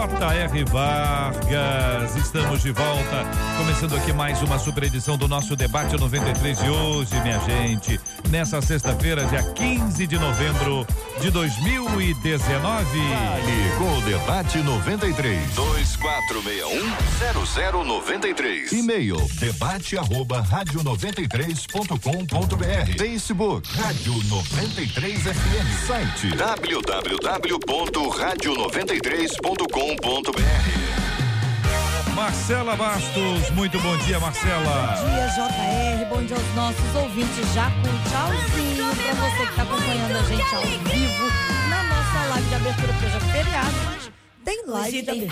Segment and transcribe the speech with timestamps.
[0.00, 0.64] J.R.
[0.64, 2.16] Vargas.
[2.16, 3.22] Estamos de volta,
[3.58, 8.00] começando aqui mais uma super edição do nosso debate 93 de hoje, minha gente.
[8.30, 10.86] Nessa sexta-feira, dia 15 de novembro
[11.20, 12.60] de 2019.
[12.60, 16.80] Vale com o debate 93 2461
[18.72, 26.34] E-mail debate arroba rádio 93.com.br Facebook Rádio 93 FM Site
[29.90, 34.96] www.radio93.com.br Marcela Bastos, muito bom dia, Marcela.
[35.00, 36.04] Bom dia, JR.
[36.08, 37.52] Bom dia aos nossos ouvintes.
[37.54, 41.24] Já com tchauzinho pra você que tá acompanhando a gente ao vivo
[41.68, 44.10] na nossa live de abertura, porque hoje é feriado, mas
[44.44, 45.28] tem live no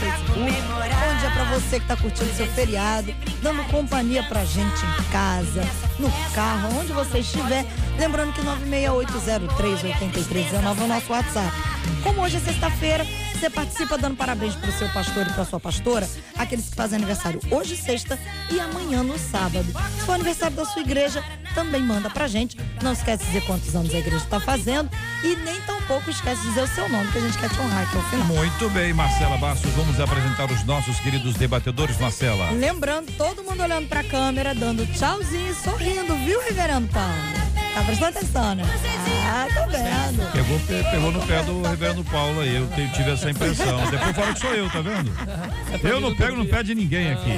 [0.00, 0.36] Facebook.
[0.36, 5.64] Bom dia pra você que tá curtindo seu feriado, dando companhia pra gente em casa,
[5.98, 7.64] no carro, onde você estiver.
[7.98, 11.50] Lembrando que 9680383319 é o nosso WhatsApp.
[12.02, 13.06] Como hoje é sexta-feira,
[13.46, 17.40] você participa dando parabéns pro seu pastor e pra sua pastora, aqueles que fazem aniversário
[17.50, 18.18] hoje, sexta,
[18.50, 19.66] e amanhã no sábado.
[19.98, 21.22] Se for aniversário da sua igreja,
[21.54, 22.56] também manda pra gente.
[22.82, 24.90] Não esquece de dizer quantos anos a igreja está fazendo
[25.22, 27.84] e nem tampouco esquece de dizer o seu nome, que a gente quer te honrar
[27.84, 28.26] aqui ao final.
[28.26, 29.70] Muito bem, Marcela Bastos.
[29.74, 32.50] Vamos apresentar os nossos queridos debatedores, Marcela.
[32.50, 37.14] Lembrando, todo mundo olhando pra câmera, dando tchauzinho e sorrindo, viu, reverendo Paulo?
[37.74, 38.64] Tá prestando atenção, né?
[39.28, 39.70] Ah, tô
[40.32, 43.78] Pegou, pe- pegou no pé do reverendo Paulo aí, eu tive essa impressão.
[43.90, 45.10] Depois fala que sou eu, tá vendo?
[45.82, 47.30] Eu não pego no pé de ninguém aqui.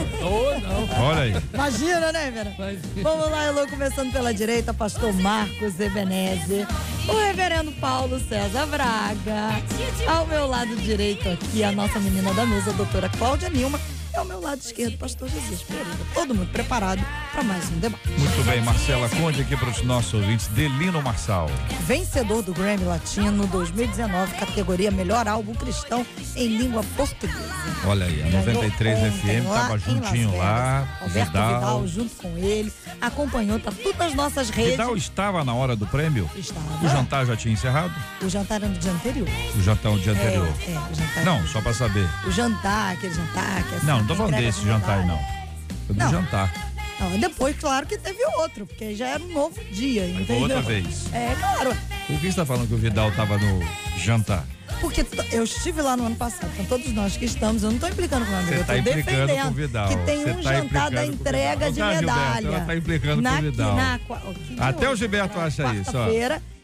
[1.01, 1.37] Olha aí.
[1.55, 2.55] Imagina, né, Vera?
[3.03, 6.67] Vamos lá, Elô, começando pela direita, pastor Marcos Ebenezer,
[7.09, 9.62] o reverendo Paulo César Braga,
[10.06, 13.81] ao meu lado direito aqui, a nossa menina da mesa, a doutora Cláudia Nilma,
[14.19, 15.89] ao meu lado esquerdo, pastor Jesus Pereira.
[16.12, 17.01] Todo mundo preparado
[17.33, 18.09] para mais um debate.
[18.09, 20.49] Muito bem, Marcela, conte aqui para os nossos ouvintes.
[20.49, 21.49] Delino Marçal.
[21.87, 27.39] Vencedor do Grammy Latino 2019, categoria Melhor Álbum Cristão em Língua Portuguesa.
[27.87, 30.99] Olha aí, a 93 Ganhou FM ontem lá tava em juntinho lá.
[31.00, 31.55] Alberto Vidal.
[31.55, 31.87] Vidal.
[31.87, 34.73] junto com ele, acompanhou, tá tudo nas nossas redes.
[34.73, 36.29] Vidal estava na hora do prêmio?
[36.35, 36.85] Estava.
[36.85, 37.95] O jantar já tinha encerrado?
[38.21, 39.29] O jantar era no dia anterior.
[39.56, 40.49] O jantar no dia anterior?
[40.67, 41.25] É, é, o jantar.
[41.25, 42.09] Não, só para saber.
[42.27, 45.06] O jantar, aquele jantar que é assim, não tô falando desse de jantar medalha.
[45.06, 45.38] não.
[45.86, 46.10] Foi do Não.
[46.10, 46.69] jantar.
[47.00, 50.42] Não, depois, claro que teve outro, porque já era um novo dia, entendeu?
[50.42, 51.06] outra vez.
[51.14, 51.70] É, claro.
[52.08, 53.60] Por que você está falando que o Vidal estava no
[53.98, 54.44] jantar?
[54.80, 57.88] Porque eu estive lá no ano passado, então todos nós que estamos, eu não estou
[57.88, 59.88] implicando com o amigo, Você eu tá estou defendendo com o Vidal.
[59.88, 62.46] que tem Você um tá jantar da com entrega de tá, Gilberto, medalha.
[62.48, 63.75] ela tá implicando na, com o Vidal.
[63.76, 64.96] Na, ó, que dia Até o?
[64.96, 66.08] Gilberto É, acha isso, ó.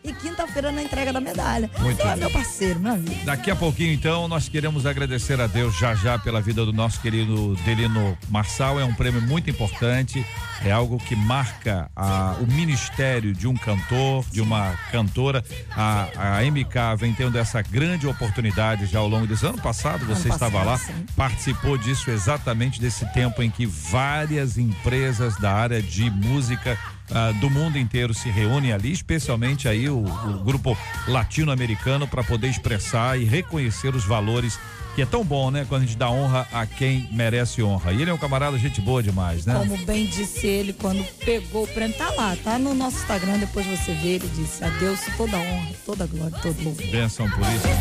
[0.05, 1.71] E quinta-feira na entrega da medalha.
[1.81, 2.17] Muito é bem.
[2.19, 3.25] meu parceiro, meu amigo.
[3.25, 7.01] Daqui a pouquinho, então, nós queremos agradecer a Deus já já pela vida do nosso
[7.01, 8.79] querido Delino Marçal.
[8.79, 10.23] É um prêmio muito importante,
[10.63, 15.43] é algo que marca a- o ministério de um cantor, de uma cantora.
[15.75, 20.05] A, a MK vem tendo essa grande oportunidade já ao longo desse ano passado.
[20.05, 21.07] Você Ano estava passado, lá, sim.
[21.17, 26.79] participou disso exatamente desse tempo em que várias empresas da área de música
[27.11, 30.77] ah, do mundo inteiro se reúnem ali, especialmente aí o, o grupo
[31.07, 34.59] latino-americano para poder expressar e reconhecer os valores
[34.95, 35.67] que é tão bom, né?
[35.69, 37.93] Quando a gente dá honra a quem merece honra.
[37.93, 39.55] E ele é um camarada gente boa demais, né?
[39.55, 43.67] Como bem disse ele quando pegou o prêmio, tá lá, tá no nosso Instagram, depois
[43.67, 46.87] você vê, ele disse a Deus toda honra, toda glória, todo louvor.
[46.87, 47.75] Benção puríssima.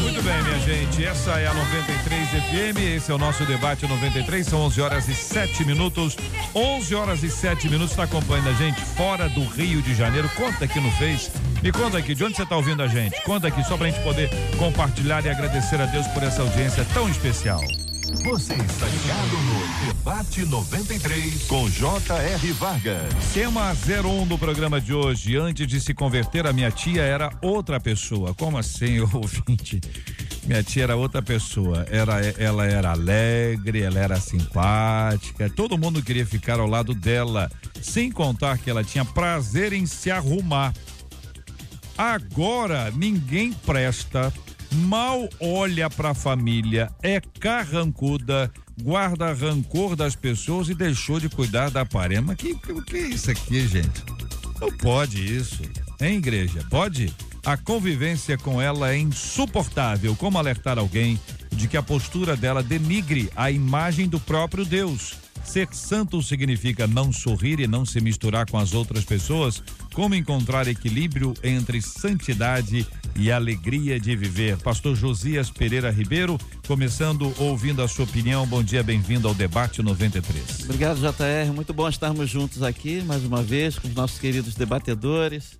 [0.00, 1.04] Muito bem, minha gente.
[1.04, 2.78] Essa é a 93 FM.
[2.96, 4.46] Esse é o nosso debate 93.
[4.46, 6.16] São 11 horas e 7 minutos.
[6.54, 7.90] 11 horas e 7 minutos.
[7.90, 10.28] Está acompanhando a gente fora do Rio de Janeiro.
[10.36, 11.30] Conta aqui no Face.
[11.62, 13.20] Me conta aqui de onde você está ouvindo a gente.
[13.22, 16.51] Conta aqui só para a gente poder compartilhar e agradecer a Deus por essa audiência
[16.92, 17.60] tão especial.
[18.24, 22.52] Você está ligado no Debate 93 com J.R.
[22.52, 23.32] Vargas.
[23.32, 25.36] Tema 01 do programa de hoje.
[25.36, 28.34] Antes de se converter, a minha tia era outra pessoa.
[28.34, 29.80] Como assim, ouvinte?
[30.44, 31.86] Minha tia era outra pessoa.
[31.90, 35.48] Era, ela era alegre, ela era simpática.
[35.48, 37.50] Todo mundo queria ficar ao lado dela.
[37.80, 40.74] Sem contar que ela tinha prazer em se arrumar.
[41.96, 44.32] Agora ninguém presta,
[44.72, 51.86] mal olha pra família, é carrancuda, guarda rancor das pessoas e deixou de cuidar da.
[52.24, 54.02] Mas que, que, que é isso aqui, gente?
[54.60, 55.62] Não pode isso.
[56.00, 56.64] Hein, igreja?
[56.70, 57.12] Pode?
[57.44, 60.14] A convivência com ela é insuportável.
[60.14, 61.18] Como alertar alguém
[61.50, 65.14] de que a postura dela denigre a imagem do próprio Deus.
[65.44, 69.62] Ser santo significa não sorrir e não se misturar com as outras pessoas.
[69.92, 73.01] Como encontrar equilíbrio entre santidade e
[73.34, 74.56] alegria de viver?
[74.58, 78.46] Pastor Josias Pereira Ribeiro, começando ouvindo a sua opinião.
[78.46, 80.64] Bom dia, bem-vindo ao debate 93.
[80.64, 81.52] Obrigado, JR.
[81.54, 85.58] Muito bom estarmos juntos aqui mais uma vez com os nossos queridos debatedores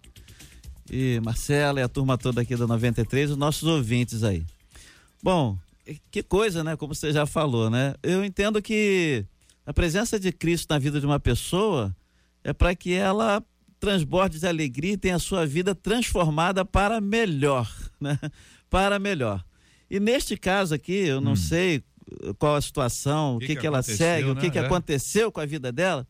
[0.91, 4.45] e Marcela e a turma toda aqui da 93, os nossos ouvintes aí.
[5.23, 5.57] Bom,
[6.11, 6.77] que coisa, né?
[6.77, 7.95] Como você já falou, né?
[8.03, 9.25] Eu entendo que
[9.65, 11.95] a presença de Cristo na vida de uma pessoa
[12.45, 13.43] é para que ela
[13.83, 17.69] transborde de alegria e tenha a sua vida transformada para melhor,
[18.01, 18.17] né?
[18.71, 19.45] Para melhor.
[19.91, 21.37] E neste caso aqui, eu não hum.
[21.37, 21.83] sei
[22.39, 24.33] qual a situação, o que, que, que ela segue, né?
[24.33, 24.65] o que, que é.
[24.65, 26.07] aconteceu com a vida dela,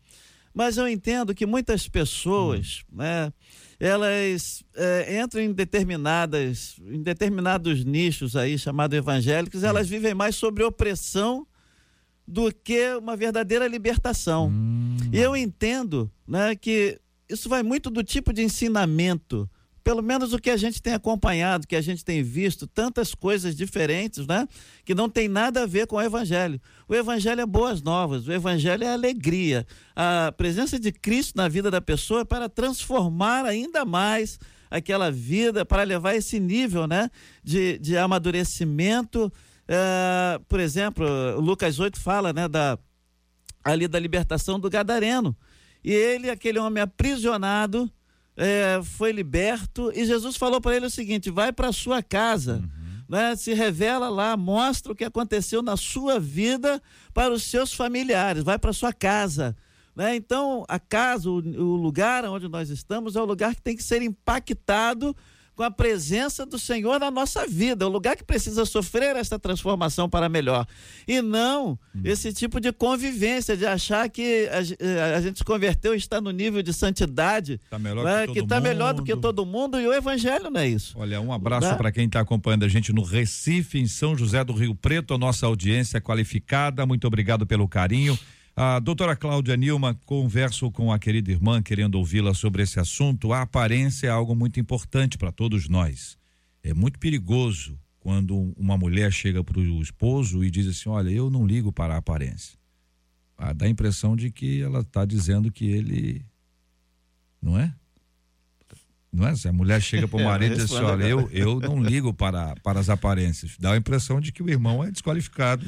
[0.53, 2.97] mas eu entendo que muitas pessoas, hum.
[2.97, 3.33] né?
[3.79, 9.67] elas é, entram em determinadas, em determinados nichos aí chamados evangélicos, hum.
[9.67, 11.47] elas vivem mais sobre opressão
[12.27, 14.49] do que uma verdadeira libertação.
[14.49, 14.95] Hum.
[15.11, 19.49] E eu entendo né, que isso vai muito do tipo de ensinamento
[19.83, 23.55] pelo menos o que a gente tem acompanhado, que a gente tem visto, tantas coisas
[23.55, 24.47] diferentes, né?
[24.85, 26.59] Que não tem nada a ver com o Evangelho.
[26.87, 29.67] O Evangelho é boas novas, o Evangelho é alegria.
[29.93, 34.39] A presença de Cristo na vida da pessoa é para transformar ainda mais
[34.71, 37.09] aquela vida, para levar esse nível, né?
[37.43, 39.31] De, de amadurecimento.
[39.67, 41.05] É, por exemplo,
[41.41, 42.47] Lucas 8 fala, né?
[42.47, 42.79] Da,
[43.65, 45.35] ali da libertação do Gadareno.
[45.83, 47.91] E ele, aquele homem aprisionado,
[48.35, 52.55] é, foi liberto e Jesus falou para ele o seguinte: vai para sua casa.
[52.55, 52.83] Uhum.
[53.09, 56.81] Né, se revela lá, mostra o que aconteceu na sua vida
[57.13, 59.55] para os seus familiares, vai para sua casa.
[59.95, 60.15] Né?
[60.15, 63.83] Então, a casa, o, o lugar onde nós estamos, é o lugar que tem que
[63.83, 65.15] ser impactado
[65.55, 70.09] com a presença do Senhor na nossa vida, o lugar que precisa sofrer essa transformação
[70.09, 70.65] para melhor.
[71.07, 72.01] E não hum.
[72.03, 76.31] esse tipo de convivência, de achar que a, a gente se converteu e está no
[76.31, 78.27] nível de santidade, tá melhor né?
[78.27, 80.97] que está melhor do que todo mundo, e o Evangelho não é isso.
[80.97, 81.75] Olha, um abraço né?
[81.75, 85.17] para quem está acompanhando a gente no Recife, em São José do Rio Preto, a
[85.17, 86.85] nossa audiência qualificada.
[86.85, 88.17] Muito obrigado pelo carinho.
[88.55, 93.33] A doutora Cláudia Nilma, converso com a querida irmã, querendo ouvi-la sobre esse assunto.
[93.33, 96.19] A aparência é algo muito importante para todos nós.
[96.61, 101.31] É muito perigoso quando uma mulher chega para o esposo e diz assim: Olha, eu
[101.31, 102.55] não ligo para a aparência.
[103.35, 106.23] Ah, dá a impressão de que ela está dizendo que ele.
[107.41, 107.73] Não é?
[109.13, 109.35] Não é?
[109.35, 112.11] Se a mulher chega para o marido e diz assim, olha, eu, eu não ligo
[112.11, 113.55] para, para as aparências.
[113.59, 115.63] Dá a impressão de que o irmão é desqualificado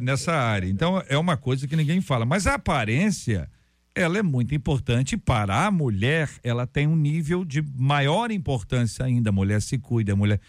[0.00, 0.68] nessa área.
[0.68, 2.24] Então, é uma coisa que ninguém fala.
[2.24, 3.50] Mas a aparência,
[3.92, 9.30] ela é muito importante para a mulher, ela tem um nível de maior importância ainda.
[9.30, 10.40] A mulher se cuida, a mulher...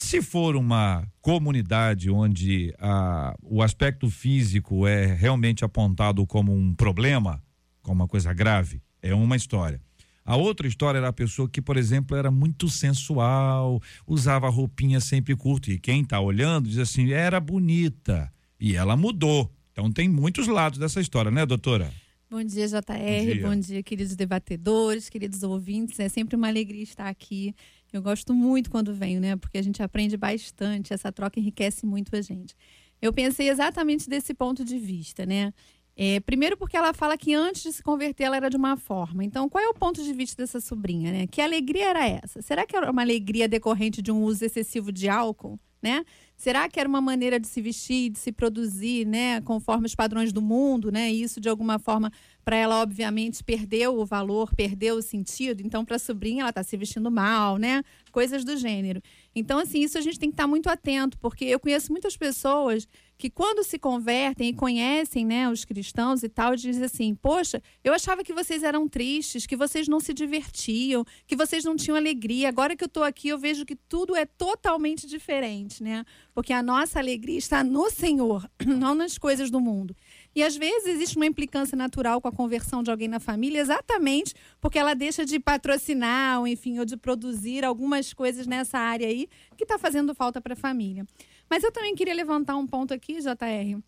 [0.00, 7.42] Se for uma comunidade onde a, o aspecto físico é realmente apontado como um problema,
[7.82, 9.80] como uma coisa grave, é uma história.
[10.28, 15.34] A outra história era a pessoa que, por exemplo, era muito sensual, usava roupinha sempre
[15.34, 15.72] curta.
[15.72, 18.30] E quem está olhando diz assim, era bonita.
[18.60, 19.50] E ela mudou.
[19.72, 21.90] Então tem muitos lados dessa história, né, doutora?
[22.28, 22.76] Bom dia, JR.
[22.76, 23.48] Bom dia.
[23.48, 25.98] Bom dia, queridos debatedores, queridos ouvintes.
[25.98, 27.54] É sempre uma alegria estar aqui.
[27.90, 29.34] Eu gosto muito quando venho, né?
[29.34, 32.54] Porque a gente aprende bastante, essa troca enriquece muito a gente.
[33.00, 35.54] Eu pensei exatamente desse ponto de vista, né?
[36.00, 39.24] É, primeiro porque ela fala que antes de se converter ela era de uma forma.
[39.24, 41.26] Então, qual é o ponto de vista dessa sobrinha, né?
[41.26, 42.40] Que alegria era essa?
[42.40, 46.04] Será que era uma alegria decorrente de um uso excessivo de álcool, né?
[46.38, 50.32] Será que era uma maneira de se vestir, de se produzir, né, conforme os padrões
[50.32, 51.12] do mundo, né?
[51.12, 52.12] E isso de alguma forma
[52.44, 55.60] para ela obviamente perdeu o valor, perdeu o sentido.
[55.60, 57.82] Então para a sobrinha ela está se vestindo mal, né?
[58.12, 59.02] Coisas do gênero.
[59.34, 62.16] Então assim, isso a gente tem que estar tá muito atento, porque eu conheço muitas
[62.16, 62.86] pessoas
[63.18, 67.92] que quando se convertem e conhecem, né, os cristãos e tal, dizem assim: "Poxa, eu
[67.92, 72.48] achava que vocês eram tristes, que vocês não se divertiam, que vocês não tinham alegria.
[72.48, 76.04] Agora que eu estou aqui, eu vejo que tudo é totalmente diferente, né?
[76.38, 79.92] Porque a nossa alegria está no Senhor, não nas coisas do mundo.
[80.36, 84.34] E às vezes existe uma implicância natural com a conversão de alguém na família, exatamente
[84.60, 89.28] porque ela deixa de patrocinar, ou enfim, ou de produzir algumas coisas nessa área aí
[89.56, 91.04] que está fazendo falta para a família.
[91.50, 93.82] Mas eu também queria levantar um ponto aqui, JR,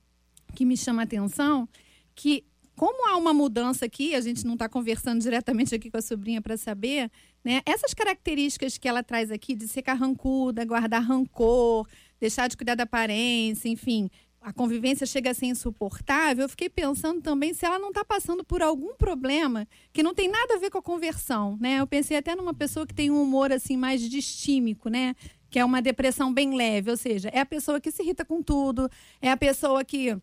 [0.52, 1.68] que me chama a atenção,
[2.16, 2.44] que
[2.80, 6.40] como há uma mudança aqui, a gente não está conversando diretamente aqui com a sobrinha
[6.40, 7.10] para saber,
[7.44, 7.60] né?
[7.66, 11.86] Essas características que ela traz aqui de ser carrancuda, guardar rancor,
[12.20, 14.10] deixar de cuidar da aparência, enfim,
[14.40, 18.44] a convivência chega a ser insuportável, eu fiquei pensando também se ela não está passando
[18.44, 21.80] por algum problema que não tem nada a ver com a conversão, né?
[21.80, 25.14] Eu pensei até numa pessoa que tem um humor assim mais distímico, né?
[25.50, 28.40] que é uma depressão bem leve, ou seja, é a pessoa que se irrita com
[28.40, 28.88] tudo,
[29.20, 30.16] é a pessoa que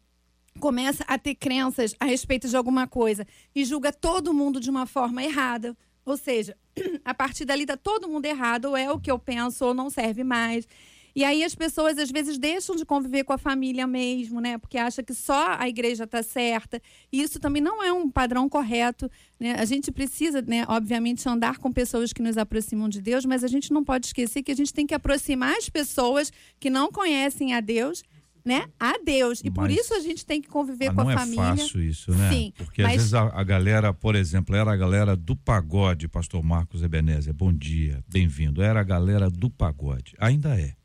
[0.58, 4.86] começa a ter crenças a respeito de alguma coisa e julga todo mundo de uma
[4.86, 5.76] forma errada.
[6.06, 6.58] Ou seja,
[7.04, 9.90] a partir dali tá todo mundo errado, ou é o que eu penso, ou não
[9.90, 10.66] serve mais.
[11.18, 14.60] E aí as pessoas às vezes deixam de conviver com a família mesmo, né?
[14.60, 16.80] Porque acha que só a igreja está certa.
[17.12, 19.10] E isso também não é um padrão correto.
[19.40, 19.56] Né?
[19.58, 23.48] A gente precisa, né, obviamente, andar com pessoas que nos aproximam de Deus, mas a
[23.48, 27.56] gente não pode esquecer que a gente tem que aproximar as pessoas que não conhecem
[27.56, 28.04] a Deus
[28.46, 29.42] né, a Deus.
[29.44, 31.44] E mas, por isso a gente tem que conviver com a família.
[31.44, 32.30] Não é fácil isso, né?
[32.32, 32.54] Sim.
[32.56, 32.92] Porque mas...
[32.92, 37.34] às vezes a, a, galera, por exemplo, era a galera do pagode, pastor Marcos Ebenezer,
[37.34, 38.62] bom dia, bem-vindo.
[38.62, 40.77] Era a galera do pagode, ainda é.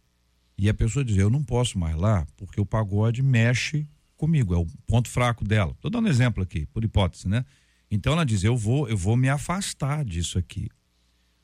[0.57, 4.59] E a pessoa diz: Eu não posso mais lá porque o pagode mexe comigo, é
[4.59, 5.73] o ponto fraco dela.
[5.73, 7.45] Estou dando exemplo aqui, por hipótese, né?
[7.91, 10.69] Então ela diz: Eu vou, eu vou me afastar disso aqui.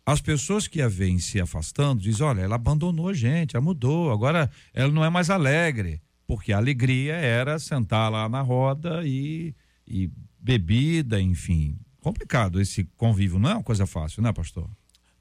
[0.06, 4.10] As pessoas que a veem se afastando dizem: Olha, ela abandonou a gente, ela mudou,
[4.10, 6.00] agora ela não é mais alegre.
[6.26, 9.54] Porque a alegria era sentar lá na roda e,
[9.86, 11.78] e bebida, enfim.
[12.00, 14.70] Complicado esse convívio, não é uma coisa fácil, né, pastor?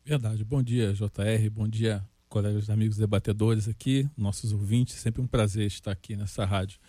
[0.05, 0.43] Verdade.
[0.43, 1.49] Bom dia, JR.
[1.51, 6.79] Bom dia, colegas, amigos debatedores aqui, nossos ouvintes, sempre um prazer estar aqui nessa rádio.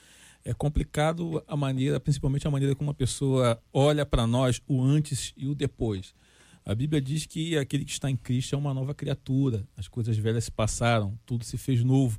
[0.45, 5.33] É complicado a maneira, principalmente a maneira como uma pessoa olha para nós o antes
[5.37, 6.15] e o depois.
[6.65, 10.17] A Bíblia diz que aquele que está em Cristo é uma nova criatura, as coisas
[10.17, 12.19] velhas se passaram, tudo se fez novo.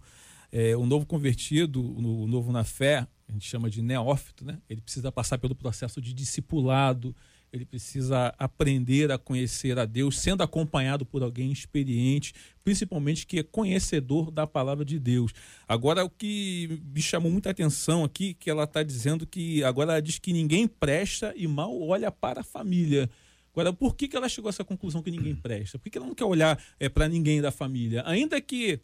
[0.52, 4.58] É, o novo convertido, o novo na fé, a gente chama de neófito, né?
[4.68, 7.16] ele precisa passar pelo processo de discipulado,
[7.52, 13.44] ele precisa aprender a conhecer a Deus, sendo acompanhado por alguém experiente, principalmente que é
[13.44, 15.34] conhecedor da palavra de Deus.
[15.68, 20.02] Agora, o que me chamou muita atenção aqui, que ela está dizendo que agora ela
[20.02, 23.10] diz que ninguém presta e mal olha para a família.
[23.52, 25.80] Agora, por que, que ela chegou a essa conclusão que ninguém presta?
[25.80, 28.04] Por que, que ela não quer olhar é, para ninguém da família?
[28.06, 28.80] Ainda que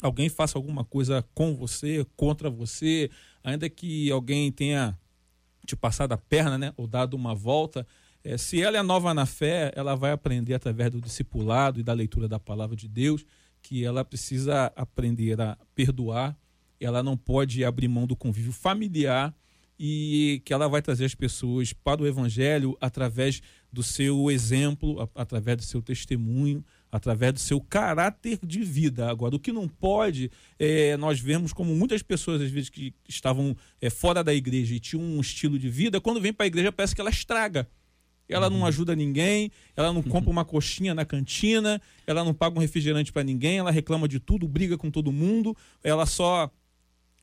[0.00, 3.10] alguém faça alguma coisa com você, contra você,
[3.44, 4.98] ainda que alguém tenha
[5.70, 7.86] te passado a perna, né, ou dado uma volta,
[8.22, 11.92] é, se ela é nova na fé, ela vai aprender através do discipulado e da
[11.92, 13.24] leitura da palavra de Deus
[13.62, 16.36] que ela precisa aprender a perdoar,
[16.78, 19.34] ela não pode abrir mão do convívio familiar
[19.78, 23.40] e que ela vai trazer as pessoas para o evangelho através
[23.72, 29.08] do seu exemplo, através do seu testemunho, através do seu caráter de vida.
[29.10, 33.56] Agora, o que não pode, é, nós vemos como muitas pessoas, às vezes, que estavam
[33.80, 36.72] é, fora da igreja e tinham um estilo de vida, quando vem para a igreja
[36.72, 37.68] parece que ela estraga.
[38.28, 38.66] Ela não uhum.
[38.66, 43.24] ajuda ninguém, ela não compra uma coxinha na cantina, ela não paga um refrigerante para
[43.24, 46.48] ninguém, ela reclama de tudo, briga com todo mundo, ela só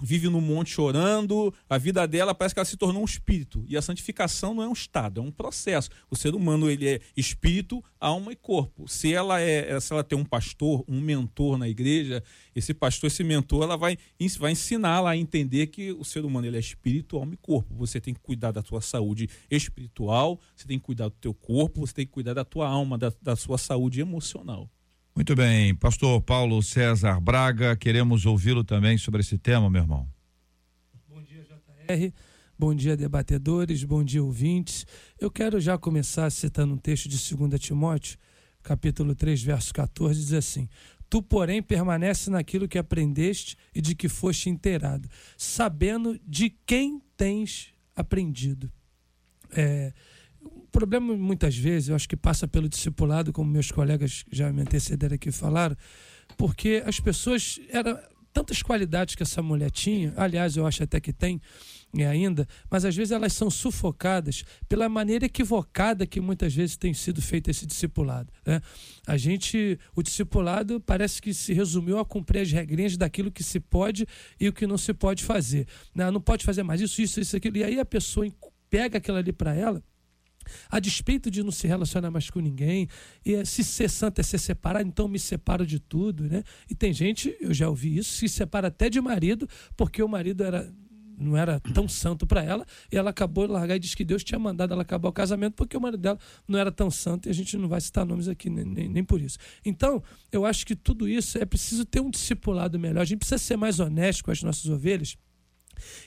[0.02, 3.64] vive no monte chorando, a vida dela parece que ela se tornou um espírito.
[3.68, 5.90] E a santificação não é um estado, é um processo.
[6.10, 8.88] O ser humano ele é espírito, alma e corpo.
[8.88, 12.24] Se ela é, se ela tem um pastor, um mentor na igreja,
[12.56, 13.98] esse pastor, esse mentor, ela vai,
[14.40, 17.76] vai ensiná-la a entender que o ser humano ele é espírito, alma e corpo.
[17.76, 21.82] Você tem que cuidar da tua saúde espiritual, você tem que cuidar do teu corpo,
[21.82, 24.70] você tem que cuidar da tua alma, da, da sua saúde emocional.
[25.18, 30.08] Muito bem, pastor Paulo César Braga, queremos ouvi-lo também sobre esse tema, meu irmão.
[31.10, 32.14] Bom dia, JR.
[32.56, 33.84] Bom dia, debatedores.
[33.84, 34.86] Bom dia, ouvintes.
[35.20, 38.16] Eu quero já começar citando um texto de 2 Timóteo,
[38.62, 40.70] capítulo 3, verso 14, diz assim:
[41.10, 47.74] Tu, porém, permanece naquilo que aprendeste e de que foste inteirado, sabendo de quem tens
[47.96, 48.72] aprendido.
[49.52, 49.92] É,
[50.78, 55.16] problema, muitas vezes, eu acho que passa pelo discipulado, como meus colegas já me antecederam
[55.16, 55.76] aqui falaram,
[56.38, 57.60] porque as pessoas.
[57.70, 61.42] Era tantas qualidades que essa mulher tinha, aliás, eu acho até que tem
[61.92, 66.94] e ainda, mas às vezes elas são sufocadas pela maneira equivocada que muitas vezes tem
[66.94, 68.32] sido feito esse discipulado.
[68.46, 68.62] Né?
[69.08, 73.60] A gente, o discipulado parece que se resumiu a cumprir as regrinhas daquilo que se
[73.60, 74.06] pode
[74.40, 75.66] e o que não se pode fazer.
[75.96, 77.58] Não, não pode fazer mais isso, isso, isso, aquilo.
[77.58, 78.28] E aí a pessoa
[78.70, 79.82] pega aquilo ali para ela
[80.70, 82.88] a despeito de não se relacionar mais com ninguém,
[83.26, 86.44] e se ser santo é ser separado, então me separo de tudo, né?
[86.70, 90.44] E tem gente, eu já ouvi isso, se separa até de marido, porque o marido
[90.44, 90.72] era
[91.18, 94.24] não era tão santo para ela, e ela acabou de largar e disse que Deus
[94.24, 97.32] tinha mandado ela acabar o casamento porque o marido dela não era tão santo, e
[97.32, 99.38] a gente não vai citar nomes aqui, nem, nem, nem por isso.
[99.66, 103.40] Então, eu acho que tudo isso é preciso ter um discipulado melhor, a gente precisa
[103.40, 105.18] ser mais honesto com as nossas ovelhas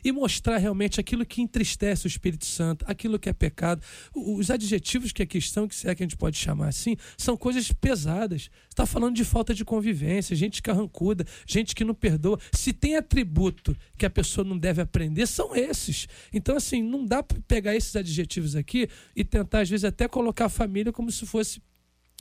[0.04, 3.82] e mostrar realmente aquilo que entristece o Espírito Santo, aquilo que é pecado.
[4.14, 7.70] Os adjetivos que aqui estão, que é que a gente pode chamar assim, são coisas
[7.72, 8.50] pesadas.
[8.68, 12.38] Está falando de falta de convivência, gente carrancuda, gente que não perdoa.
[12.52, 16.06] Se tem atributo que a pessoa não deve aprender, são esses.
[16.32, 20.46] Então, assim, não dá para pegar esses adjetivos aqui e tentar, às vezes, até colocar
[20.46, 21.60] a família como se fosse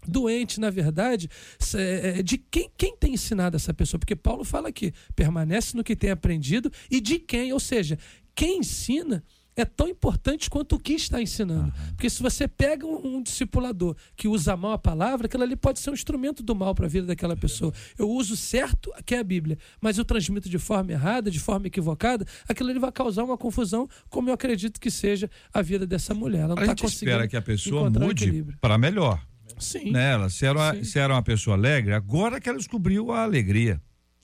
[0.08, 1.30] doente, na verdade,
[1.76, 4.00] é, de quem, quem tem ensinado essa pessoa.
[4.00, 7.54] Porque Paulo fala aqui, permanece no que tem aprendido e de quem.
[7.54, 7.98] Ou seja,
[8.36, 9.24] quem ensina
[9.62, 11.66] é tão importante quanto o que está ensinando.
[11.66, 11.94] Uhum.
[11.96, 15.80] Porque se você pega um, um, discipulador que usa mal a palavra, aquilo ali pode
[15.80, 17.74] ser um instrumento do mal para a vida daquela pessoa.
[17.98, 21.68] Eu uso certo, que é a Bíblia, mas eu transmito de forma errada, de forma
[21.68, 26.14] equivocada, aquilo ali vai causar uma confusão, como eu acredito que seja a vida dessa
[26.14, 26.42] mulher.
[26.42, 29.22] Ela não a tá gente espera que a pessoa mude para melhor.
[29.60, 29.92] Sim.
[29.92, 30.30] Nela.
[30.30, 33.82] Se, era uma, se era uma pessoa alegre, agora que ela descobriu a alegria.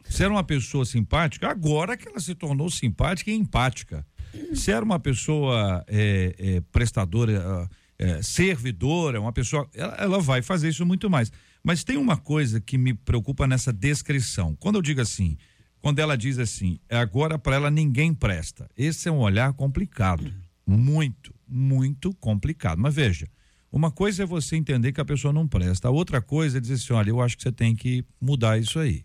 [0.10, 4.06] Se era uma pessoa simpática, agora que ela se tornou simpática e empática.
[4.54, 9.68] Se era uma pessoa é, é, prestadora, é, servidora, uma pessoa.
[9.74, 11.32] Ela, ela vai fazer isso muito mais.
[11.64, 14.56] Mas tem uma coisa que me preocupa nessa descrição.
[14.60, 15.38] Quando eu digo assim,
[15.82, 18.70] quando ela diz assim, agora para ela ninguém presta.
[18.78, 20.32] Esse é um olhar complicado.
[20.66, 22.80] Muito, muito complicado.
[22.80, 23.28] Mas veja,
[23.76, 26.76] uma coisa é você entender que a pessoa não presta, a outra coisa é dizer
[26.76, 29.04] assim: olha, eu acho que você tem que mudar isso aí.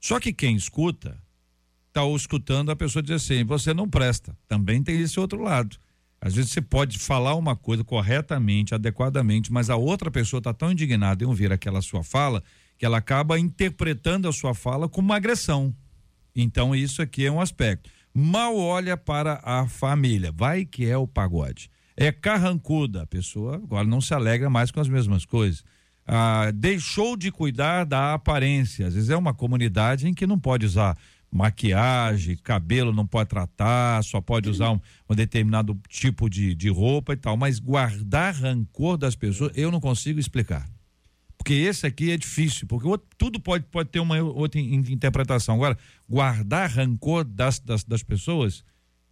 [0.00, 1.20] Só que quem escuta
[1.88, 4.38] está escutando a pessoa dizer assim: você não presta.
[4.46, 5.76] Também tem esse outro lado.
[6.20, 10.70] Às vezes você pode falar uma coisa corretamente, adequadamente, mas a outra pessoa está tão
[10.70, 12.40] indignada em ouvir aquela sua fala
[12.78, 15.74] que ela acaba interpretando a sua fala como uma agressão.
[16.36, 17.90] Então, isso aqui é um aspecto.
[18.14, 20.30] Mal olha para a família.
[20.30, 21.68] Vai que é o pagode.
[21.96, 23.02] É carrancuda.
[23.02, 25.64] A pessoa agora não se alegra mais com as mesmas coisas.
[26.06, 28.86] Ah, deixou de cuidar da aparência.
[28.86, 30.96] Às vezes é uma comunidade em que não pode usar
[31.32, 37.14] maquiagem, cabelo não pode tratar, só pode usar um, um determinado tipo de, de roupa
[37.14, 40.68] e tal, mas guardar rancor das pessoas, eu não consigo explicar.
[41.38, 45.56] Porque esse aqui é difícil, porque outro, tudo pode, pode ter uma outra interpretação.
[45.56, 45.76] Agora,
[46.08, 48.62] guardar rancor das, das, das pessoas,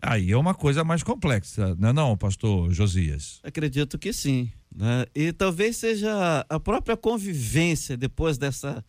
[0.02, 3.40] aí é uma coisa mais complexa, não é não, pastor Josias?
[3.42, 4.50] Acredito que sim.
[4.74, 5.06] Né?
[5.14, 8.84] E talvez seja a própria convivência depois dessa.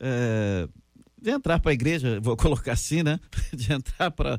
[0.00, 0.68] É
[1.24, 3.18] de entrar para a igreja, vou colocar assim, né?
[3.52, 4.38] De entrar para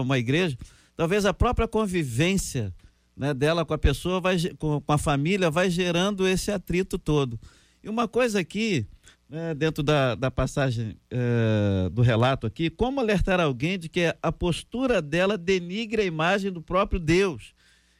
[0.00, 0.56] uma igreja,
[0.94, 2.74] talvez a própria convivência
[3.16, 7.40] né, dela com a pessoa, vai, com, com a família, vai gerando esse atrito todo.
[7.82, 8.86] E uma coisa aqui,
[9.28, 14.32] né, dentro da, da passagem é, do relato aqui, como alertar alguém de que a
[14.32, 17.54] postura dela denigre a imagem do próprio Deus?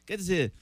[0.05, 0.53] Quer dizer,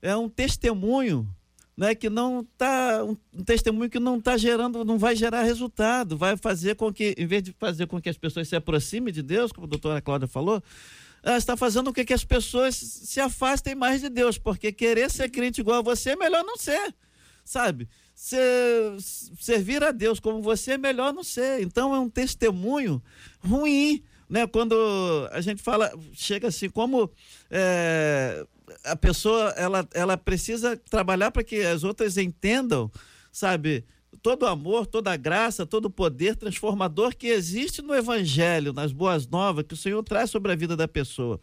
[0.00, 1.28] é um testemunho
[1.76, 6.16] né, que não está um, um, testemunho que não está gerando, não vai gerar resultado,
[6.16, 9.22] vai fazer com que, em vez de fazer com que as pessoas se aproximem de
[9.22, 10.62] Deus, como a doutora Cláudia falou,
[11.22, 15.28] ela está fazendo com que as pessoas se afastem mais de Deus, porque querer ser
[15.30, 16.94] crente igual a você é melhor não ser,
[17.44, 17.88] sabe?
[18.24, 19.00] Ser,
[19.36, 21.60] servir a Deus como você é melhor não ser.
[21.60, 23.02] Então é um testemunho
[23.40, 24.46] ruim, né?
[24.46, 24.76] Quando
[25.32, 27.10] a gente fala, chega assim, como
[27.50, 28.46] é,
[28.84, 32.88] a pessoa ela, ela precisa trabalhar para que as outras entendam,
[33.32, 33.84] sabe?
[34.22, 39.74] Todo amor, toda graça, todo poder transformador que existe no Evangelho, nas boas novas que
[39.74, 41.40] o Senhor traz sobre a vida da pessoa.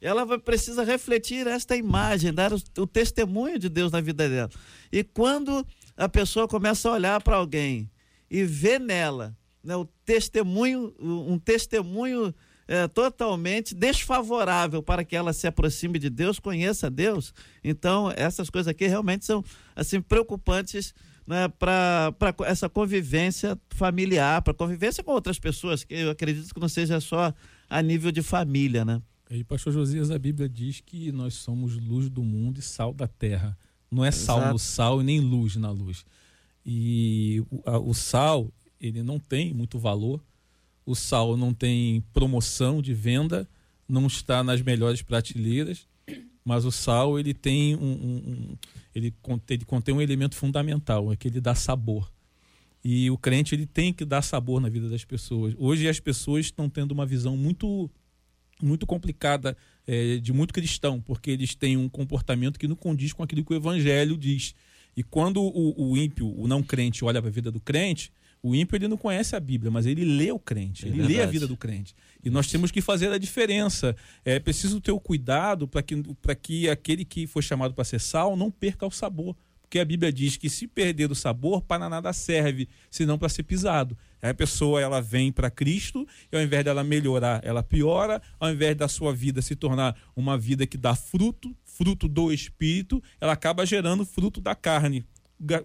[0.00, 4.50] Ela vai, precisa refletir esta imagem, dar o, o testemunho de Deus na vida dela.
[4.90, 7.90] E quando a pessoa começa a olhar para alguém
[8.30, 12.34] e vê nela né, o testemunho, um testemunho
[12.66, 17.34] é, totalmente desfavorável para que ela se aproxime de Deus, conheça Deus.
[17.62, 19.44] Então, essas coisas aqui realmente são
[19.76, 20.94] assim preocupantes
[21.26, 26.68] né, para essa convivência familiar, para convivência com outras pessoas, que eu acredito que não
[26.68, 27.32] seja só
[27.68, 29.00] a nível de família, né?
[29.30, 33.06] E pastor Josias, a Bíblia diz que nós somos luz do mundo e sal da
[33.06, 33.56] terra.
[33.92, 34.52] Não é sal Exato.
[34.54, 36.06] no sal e nem luz na luz.
[36.64, 38.50] E o, a, o sal,
[38.80, 40.18] ele não tem muito valor,
[40.86, 43.46] o sal não tem promoção de venda,
[43.86, 45.86] não está nas melhores prateleiras,
[46.42, 48.56] mas o sal ele tem um, um, um
[48.94, 52.10] ele, contém, ele contém um elemento fundamental, é que ele dá sabor.
[52.82, 55.54] E o crente ele tem que dar sabor na vida das pessoas.
[55.58, 57.90] Hoje as pessoas estão tendo uma visão muito
[58.60, 63.22] muito complicada é, de muito cristão, porque eles têm um comportamento que não condiz com
[63.22, 64.54] aquilo que o evangelho diz.
[64.96, 68.54] E quando o, o ímpio, o não crente, olha para a vida do crente, o
[68.54, 71.16] ímpio ele não conhece a Bíblia, mas ele lê o crente, é ele verdade.
[71.16, 71.94] lê a vida do crente.
[72.24, 73.96] E nós temos que fazer a diferença.
[74.24, 76.02] É preciso ter o cuidado para que,
[76.42, 79.36] que aquele que foi chamado para ser sal não perca o sabor.
[79.60, 83.44] Porque a Bíblia diz que se perder o sabor, para nada serve, senão para ser
[83.44, 83.96] pisado.
[84.22, 88.22] A pessoa ela vem para Cristo e ao invés dela melhorar, ela piora.
[88.38, 93.02] Ao invés da sua vida se tornar uma vida que dá fruto, fruto do Espírito,
[93.20, 95.04] ela acaba gerando fruto da carne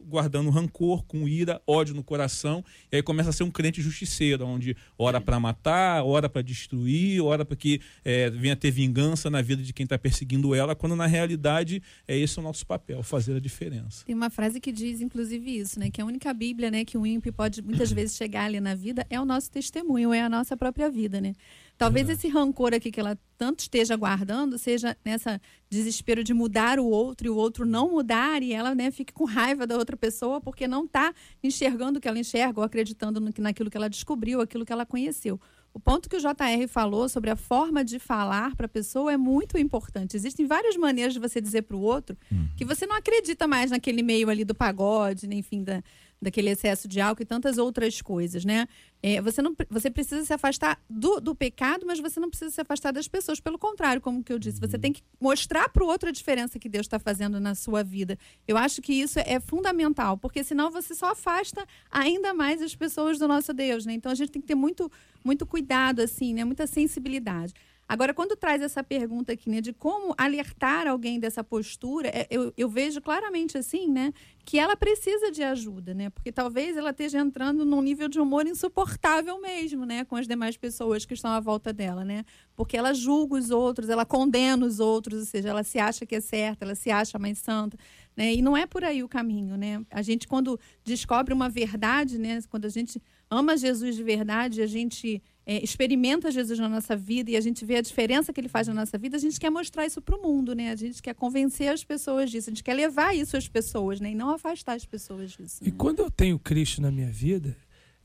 [0.05, 4.45] guardando rancor, com ira, ódio no coração, e aí começa a ser um crente justiceiro,
[4.45, 9.41] onde ora para matar, ora para destruir, ora para que é, venha ter vingança na
[9.41, 13.35] vida de quem está perseguindo ela, quando na realidade é esse o nosso papel, fazer
[13.35, 14.05] a diferença.
[14.05, 15.89] Tem uma frase que diz, inclusive, isso, né?
[15.89, 19.05] Que a única Bíblia, né, que o ímpio pode muitas vezes chegar ali na vida
[19.09, 21.33] é o nosso testemunho, é a nossa própria vida, né?
[21.77, 26.85] Talvez esse rancor aqui que ela tanto esteja guardando seja nessa desespero de mudar o
[26.85, 30.41] outro e o outro não mudar e ela né, fique com raiva da outra pessoa
[30.41, 31.13] porque não está
[31.43, 34.85] enxergando o que ela enxerga ou acreditando no, naquilo que ela descobriu, aquilo que ela
[34.85, 35.39] conheceu.
[35.71, 39.17] O ponto que o JR falou sobre a forma de falar para a pessoa é
[39.17, 40.17] muito importante.
[40.17, 42.47] Existem várias maneiras de você dizer para o outro uhum.
[42.57, 45.83] que você não acredita mais naquele meio ali do pagode, enfim, da,
[46.21, 48.67] daquele excesso de álcool e tantas outras coisas, né?
[49.01, 52.59] É, você, não, você precisa se afastar do, do pecado, mas você não precisa se
[52.59, 53.39] afastar das pessoas.
[53.39, 56.57] Pelo contrário, como que eu disse, você tem que mostrar para o outro a diferença
[56.57, 58.17] que Deus está fazendo na sua vida.
[58.47, 63.19] Eu acho que isso é fundamental, porque senão você só afasta ainda mais as pessoas
[63.19, 63.93] do nosso Deus, né?
[63.93, 64.91] Então a gente tem que ter muito,
[65.23, 66.43] muito cuidado, assim, né?
[66.43, 67.53] Muita sensibilidade.
[67.89, 72.53] Agora, quando traz essa pergunta aqui, né, de como alertar alguém dessa postura, é, eu,
[72.57, 74.11] eu, vejo claramente assim, né,
[74.43, 78.45] que ela precisa de ajuda, né, porque talvez ela esteja entrando num nível de humor
[78.45, 82.25] insuportável mesmo, né, com as demais pessoas que estão à volta dela, né,
[82.57, 86.15] porque ela julga os outros, ela condena os outros, ou seja, ela se acha que
[86.15, 87.77] é certa, ela se acha mais santa,
[88.17, 89.81] né, e não é por aí o caminho, né.
[89.89, 94.67] A gente quando descobre uma verdade, né, quando a gente ama Jesus de verdade, a
[94.67, 98.49] gente é, experimenta Jesus na nossa vida e a gente vê a diferença que ele
[98.49, 100.71] faz na nossa vida, a gente quer mostrar isso para o mundo, né?
[100.71, 104.11] A gente quer convencer as pessoas disso, a gente quer levar isso às pessoas, né?
[104.11, 105.63] E não afastar as pessoas disso.
[105.63, 105.69] Né?
[105.69, 107.55] E quando eu tenho Cristo na minha vida,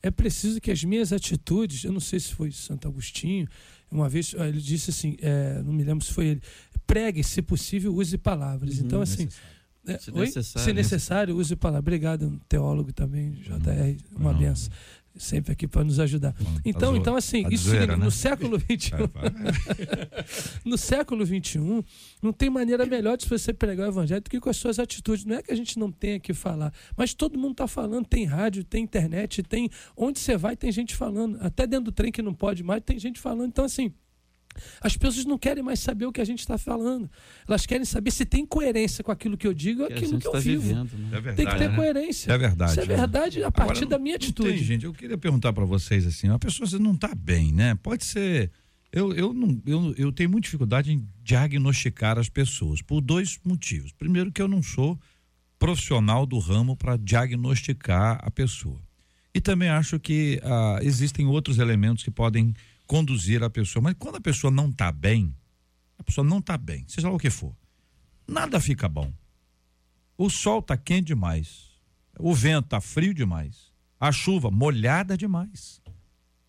[0.01, 3.45] é preciso que as minhas atitudes, eu não sei se foi Santo Agostinho,
[3.91, 6.41] uma vez ele disse assim, é, não me lembro se foi ele,
[6.87, 8.79] pregue, se possível, use palavras.
[8.79, 9.27] Uhum, então, assim.
[9.85, 10.65] É, se, necessário.
[10.65, 11.81] se necessário, use palavras.
[11.81, 14.37] Obrigado, um teólogo também, JR, uma uhum.
[14.37, 14.71] benção
[15.15, 16.35] sempre aqui para nos ajudar.
[16.65, 18.09] Então, então assim, isso zoeira, no né?
[18.11, 18.91] século XXI,
[20.65, 21.59] no século XXI,
[22.21, 25.25] não tem maneira melhor de você pregar o evangelho do que com as suas atitudes.
[25.25, 28.05] Não é que a gente não tenha que falar, mas todo mundo está falando.
[28.05, 31.37] Tem rádio, tem internet, tem onde você vai tem gente falando.
[31.41, 33.49] Até dentro do trem que não pode mais tem gente falando.
[33.49, 33.93] Então assim,
[34.81, 37.09] as pessoas não querem mais saber o que a gente está falando.
[37.47, 40.31] Elas querem saber se tem coerência com aquilo que eu digo ou aquilo que eu
[40.31, 40.61] tá vivo.
[40.61, 41.07] Vivendo, né?
[41.07, 41.75] é verdade, tem que ter né?
[41.75, 42.31] coerência.
[42.31, 42.71] É verdade.
[42.71, 44.49] Isso é verdade a partir Agora, da minha atitude.
[44.49, 47.75] Tem, gente, eu queria perguntar para vocês assim: uma pessoa não está bem, né?
[47.75, 48.51] Pode ser.
[48.91, 53.91] Eu, eu, não, eu, eu tenho muita dificuldade em diagnosticar as pessoas por dois motivos.
[53.91, 54.99] Primeiro, que eu não sou
[55.57, 58.79] profissional do ramo para diagnosticar a pessoa.
[59.33, 62.53] E também acho que ah, existem outros elementos que podem
[62.93, 63.81] conduzir a pessoa.
[63.81, 65.35] Mas quando a pessoa não está bem,
[65.97, 67.51] a pessoa não está bem, seja lá o que for,
[68.27, 69.11] nada fica bom.
[70.15, 71.71] O sol está quente demais,
[72.19, 75.81] o vento está frio demais, a chuva molhada demais.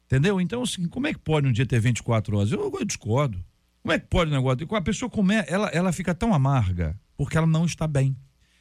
[0.04, 0.38] Entendeu?
[0.38, 2.52] Então, assim, como é que pode um dia ter 24 horas?
[2.52, 3.42] Eu, eu discordo.
[3.83, 4.68] Como é que pode o negócio?
[4.76, 8.14] A pessoa come, ela, ela fica tão amarga porque ela não está bem.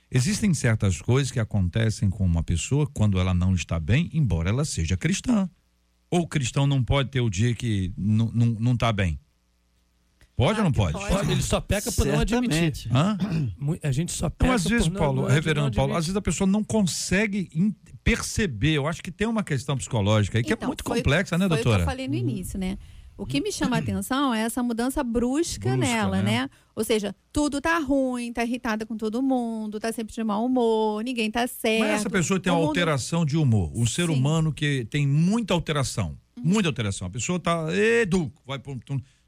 [0.09, 4.63] Existem certas coisas que acontecem com uma pessoa quando ela não está bem, embora ela
[4.63, 5.49] seja cristã.
[6.13, 9.19] Ou o cristão não pode ter o dia que não está bem?
[10.35, 10.93] Pode ou não pode?
[10.93, 11.31] pode?
[11.31, 12.31] Ele só peca por Certamente.
[12.31, 12.95] não admitir.
[12.95, 13.17] Hã?
[13.81, 16.21] A gente só peca então, às vezes, por Paulo, não, reverendo Paulo, às vezes a
[16.21, 17.49] pessoa não consegue
[18.03, 18.73] perceber.
[18.73, 21.35] Eu acho que tem uma questão psicológica aí que é então, é muito foi, complexa,
[21.35, 21.63] né, doutora?
[21.63, 22.77] Foi o que eu falei no início, né?
[23.17, 26.41] O que me chama a atenção é essa mudança brusca, brusca nela, né?
[26.41, 26.49] né?
[26.75, 31.03] Ou seja, tudo tá ruim, tá irritada com todo mundo, tá sempre de mau humor,
[31.03, 31.81] ninguém tá certo.
[31.81, 32.69] Mas essa pessoa tem uma mundo...
[32.69, 33.71] alteração de humor.
[33.75, 34.13] Um ser Sim.
[34.13, 36.17] humano que tem muita alteração.
[36.37, 36.43] Uhum.
[36.43, 37.07] Muita alteração.
[37.07, 38.59] A pessoa tá edu, vai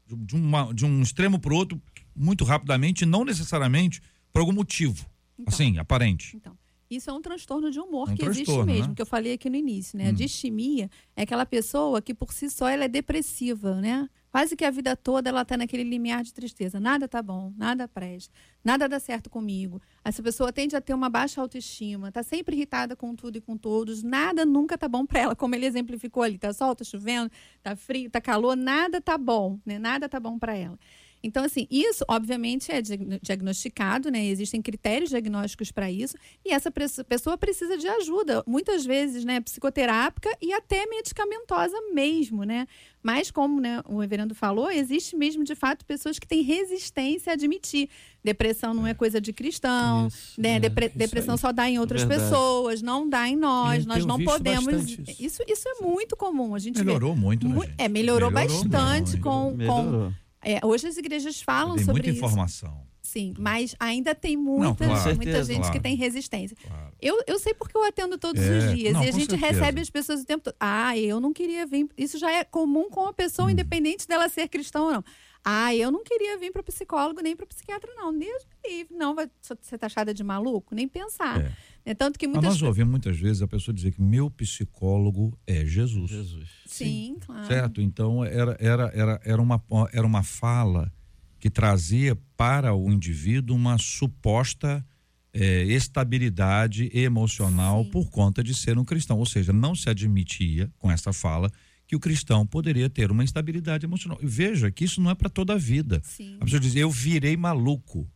[0.08, 1.80] de, uma, de um extremo para outro
[2.14, 5.06] muito rapidamente, não necessariamente por algum motivo.
[5.38, 6.36] Então, assim, aparente.
[6.36, 6.55] Então.
[6.90, 8.94] Isso é um transtorno de humor um que existe mesmo, né?
[8.94, 10.06] que eu falei aqui no início, né?
[10.06, 10.08] Hum.
[10.08, 14.08] A distimia é aquela pessoa que por si só ela é depressiva, né?
[14.30, 16.78] Quase que a vida toda ela está naquele limiar de tristeza.
[16.78, 19.80] Nada tá bom, nada presta, nada dá certo comigo.
[20.04, 23.56] Essa pessoa tende a ter uma baixa autoestima, tá sempre irritada com tudo e com
[23.56, 27.30] todos, nada nunca tá bom para ela, como ele exemplificou ali, tá sol, tá chovendo,
[27.62, 29.78] tá frio, tá calor, nada tá bom, né?
[29.78, 30.78] Nada tá bom para ela.
[31.26, 32.80] Então, assim, isso, obviamente, é
[33.20, 34.24] diagnosticado, né?
[34.24, 40.30] Existem critérios diagnósticos para isso, e essa pessoa precisa de ajuda, muitas vezes, né, psicoterápica
[40.40, 42.66] e até medicamentosa mesmo, né?
[43.02, 47.34] Mas, como né, o reverendo falou, existe mesmo, de fato, pessoas que têm resistência a
[47.34, 47.88] admitir.
[48.22, 50.56] Depressão não é coisa de cristão, isso, né?
[50.56, 52.28] É, Depre depressão só dá em outras Verdade.
[52.28, 54.90] pessoas, não dá em nós, nós não podemos.
[54.90, 55.02] Isso.
[55.20, 55.42] isso.
[55.46, 56.54] isso, é muito comum.
[56.54, 57.20] A gente melhorou vê...
[57.20, 60.12] muito, né, É, melhorou, melhorou bastante com, com
[60.52, 62.70] é, hoje as igrejas falam Tem sobre muita informação.
[62.70, 62.86] Isso.
[63.02, 65.16] Sim, mas ainda tem muita, Não, claro.
[65.16, 65.80] muita Certeza, gente que claro.
[65.82, 66.56] tem resistência.
[66.66, 66.92] Claro.
[67.00, 68.92] Eu, eu sei porque eu atendo todos É, os dias.
[68.92, 69.52] não, e a gente certeza.
[69.52, 70.56] recebe as pessoas o tempo todo.
[70.58, 71.88] Ah, eu não queria vir.
[71.96, 73.14] Isso já é comum com a Hum.
[73.14, 75.04] pessoa, independente dela ser cristã ou não.
[75.44, 78.12] Ah, eu não queria vir para psicólogo nem para psiquiatra, não.
[78.12, 78.96] Deus me livre.
[78.96, 79.30] Não vai
[79.60, 80.74] ser taxada de maluco?
[80.74, 81.40] Nem pensar.
[81.40, 81.52] É.
[81.86, 85.38] É tanto que Mas muitas nós ouvimos muitas vezes a pessoa dizer que meu psicólogo
[85.46, 86.10] é Jesus.
[86.10, 86.48] Jesus.
[86.66, 87.46] Sim, claro.
[87.46, 87.80] Certo?
[87.80, 90.92] Então era, era, era, era, uma, era uma fala
[91.38, 94.84] que trazia para o indivíduo uma suposta
[95.32, 97.90] eh, estabilidade emocional Sim.
[97.90, 99.18] por conta de ser um cristão.
[99.18, 101.52] Ou seja, não se admitia com essa fala
[101.86, 104.18] que o cristão poderia ter uma instabilidade emocional.
[104.20, 106.00] E veja que isso não é para toda a vida.
[106.02, 106.36] Sim.
[106.40, 108.10] A pessoa diz, eu virei maluco.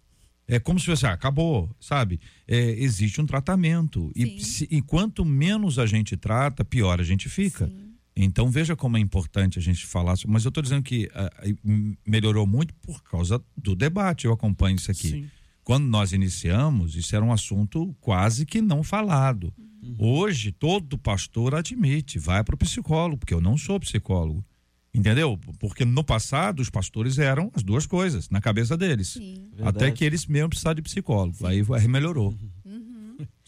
[0.50, 2.20] É como se fosse, ah, acabou, sabe?
[2.46, 4.10] É, existe um tratamento.
[4.16, 7.66] E, se- e quanto menos a gente trata, pior a gente fica.
[7.66, 7.90] Sim.
[8.16, 10.14] Então veja como é importante a gente falar.
[10.26, 11.44] Mas eu estou dizendo que ah, ah,
[12.06, 14.24] melhorou muito por causa do debate.
[14.26, 15.08] Eu acompanho isso aqui.
[15.08, 15.30] Sim.
[15.62, 19.54] Quando nós iniciamos, isso era um assunto quase que não falado.
[19.98, 24.44] Hoje, todo pastor admite, vai para o psicólogo, porque eu não sou psicólogo.
[24.92, 25.38] Entendeu?
[25.60, 29.10] Porque no passado, os pastores eram as duas coisas, na cabeça deles.
[29.10, 29.48] Sim.
[29.62, 31.46] Até que eles mesmo precisaram de psicólogo.
[31.46, 32.36] Aí, aí melhorou.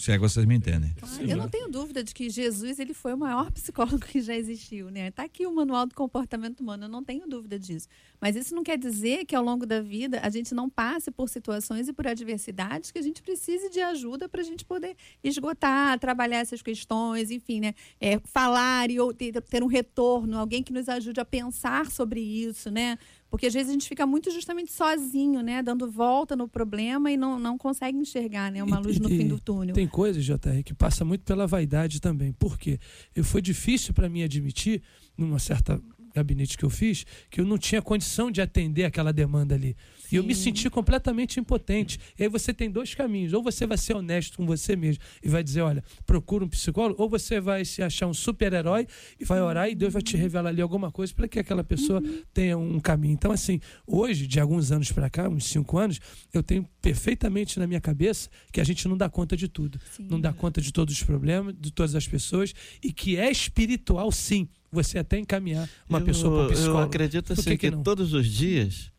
[0.02, 0.92] Se é que vocês me entendem.
[0.98, 4.34] Claro, eu não tenho dúvida de que Jesus ele foi o maior psicólogo que já
[4.34, 5.12] existiu, né?
[5.12, 7.86] Tá aqui o manual do comportamento humano, eu não tenho dúvida disso.
[8.20, 11.28] Mas isso não quer dizer que ao longo da vida a gente não passe por
[11.28, 15.96] situações e por adversidades que a gente precise de ajuda para a gente poder esgotar,
[16.00, 17.72] trabalhar essas questões, enfim, né?
[18.00, 22.20] É, falar e ou ter, ter um retorno, alguém que nos ajude a pensar sobre
[22.20, 22.98] isso, né?
[23.32, 25.62] Porque às vezes a gente fica muito justamente sozinho, né?
[25.62, 28.62] Dando volta no problema e não, não consegue enxergar, né?
[28.62, 29.74] Uma E- luz no e- fim do túnel.
[29.74, 32.30] Tem coisas, JR, que passa muito pela vaidade também.
[32.34, 32.78] Por quê?
[33.16, 34.82] Eu, foi difícil para mim admitir,
[35.16, 35.80] numa certa
[36.14, 39.76] gabinete que eu fiz, que eu não tinha condição de atender aquela demanda ali.
[40.10, 40.42] E eu me Sim.
[40.42, 41.98] senti completamente impotente.
[42.18, 43.32] E aí você tem dois caminhos.
[43.32, 47.02] Ou você vai ser honesto com você mesmo e vai dizer, olha, procura um psicólogo,
[47.02, 48.86] ou você vai se achar um super-herói
[49.18, 52.02] e vai orar e Deus vai te revelar ali alguma coisa para que aquela pessoa
[52.34, 53.14] tenha um caminho.
[53.14, 55.98] Então, assim, hoje, de alguns anos para cá, uns cinco anos,
[56.32, 59.80] eu tenho perfeitamente na minha cabeça que a gente não dá conta de tudo.
[59.96, 60.08] Sim.
[60.10, 64.12] Não dá conta de todos os problemas, de todas as pessoas, e que é espiritual,
[64.12, 64.46] sim.
[64.72, 66.82] Você até encaminhar uma eu, pessoa para um Eu psicólogo.
[66.84, 68.90] acredito Por assim que que, todos os dias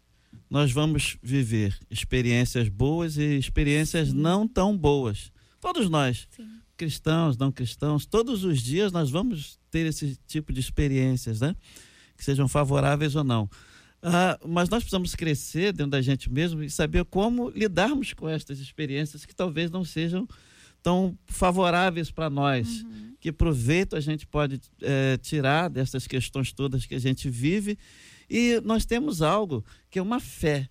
[0.49, 5.31] nós vamos viver experiências boas e experiências não tão boas.
[5.59, 6.47] Todos nós, Sim.
[6.77, 11.55] cristãos, não cristãos, todos os dias nós vamos ter esse tipo de experiências, né?
[12.15, 13.49] Que sejam favoráveis ou não.
[14.03, 18.59] Ah, mas nós precisamos crescer dentro da gente mesmo e saber como lidarmos com estas
[18.59, 20.27] experiências que talvez não sejam
[20.83, 22.85] tão favoráveis para nós.
[23.19, 27.77] Que proveito a gente pode eh, tirar dessas questões todas que a gente vive.
[28.29, 30.69] E nós temos algo que é uma fé.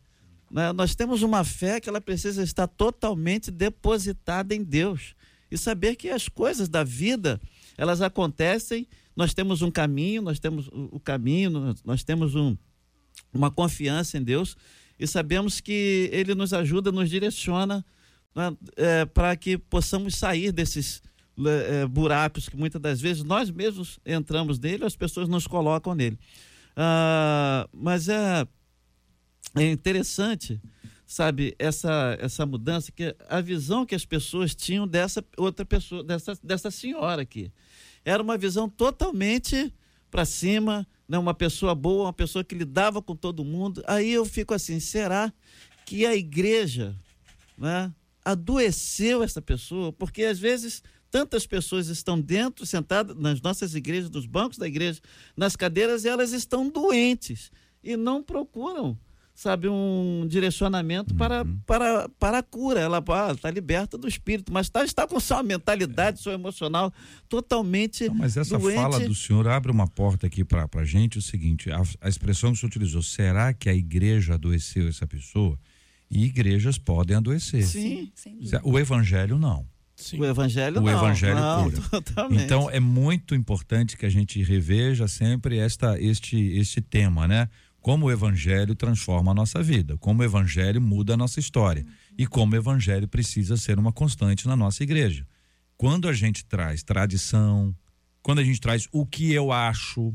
[0.51, 0.71] né?
[0.73, 5.15] Nós temos uma fé que ela precisa estar totalmente depositada em Deus.
[5.51, 7.41] E saber que as coisas da vida,
[7.79, 12.57] elas acontecem, nós temos um caminho, nós temos o caminho, nós- nós temos um,
[13.33, 14.57] uma confiança em Deus
[14.99, 17.85] e sabemos que Ele nos ajuda, nos direciona
[19.13, 21.03] para que possamos sair desses
[21.47, 26.19] eh, buracos que muitas das vezes nós mesmos entramos nele, as pessoas nos colocam nele.
[26.77, 28.47] Ah, mas é,
[29.57, 30.61] é interessante,
[31.07, 36.39] sabe, essa, essa mudança, que a visão que as pessoas tinham dessa outra pessoa, dessa,
[36.43, 37.53] dessa senhora aqui.
[38.05, 39.73] Era uma visão totalmente
[40.11, 41.19] para cima, né?
[41.19, 43.83] uma pessoa boa, uma pessoa que lidava com todo mundo.
[43.87, 45.33] Aí eu fico assim, será
[45.87, 46.97] que a igreja
[47.57, 47.93] né,
[48.25, 49.93] adoeceu essa pessoa?
[49.93, 50.83] Porque às vezes
[51.13, 54.99] tantas pessoas estão dentro, sentadas nas nossas igrejas, nos bancos da igreja,
[55.37, 57.53] nas cadeiras, e elas estão doentes
[57.85, 58.97] e não procuram,
[59.35, 62.81] sabe, um direcionamento para, para, para a cura.
[62.81, 66.91] Ela está liberta do espírito, mas tá, está com sua mentalidade, seu emocional
[67.29, 68.77] totalmente Não, mas essa doente.
[68.77, 72.53] fala do senhor abre uma porta aqui para a gente, o seguinte, a, a expressão
[72.53, 75.59] que o senhor utilizou, será que a igreja adoeceu essa pessoa?
[76.13, 77.65] E igrejas podem adoecer.
[77.65, 78.61] Sim, Sem dúvida.
[78.65, 79.67] O evangelho não.
[79.97, 80.19] Sim.
[80.21, 80.91] o evangelho O não.
[80.93, 81.83] evangelho não, cura.
[81.91, 82.43] Totalmente.
[82.45, 87.49] Então é muito importante que a gente reveja sempre esta, este, este tema, né?
[87.81, 91.85] Como o evangelho transforma a nossa vida, como o evangelho muda a nossa história
[92.19, 95.27] e como o evangelho precisa ser uma constante na nossa igreja.
[95.77, 97.75] Quando a gente traz tradição,
[98.23, 100.15] quando a gente traz o que eu acho,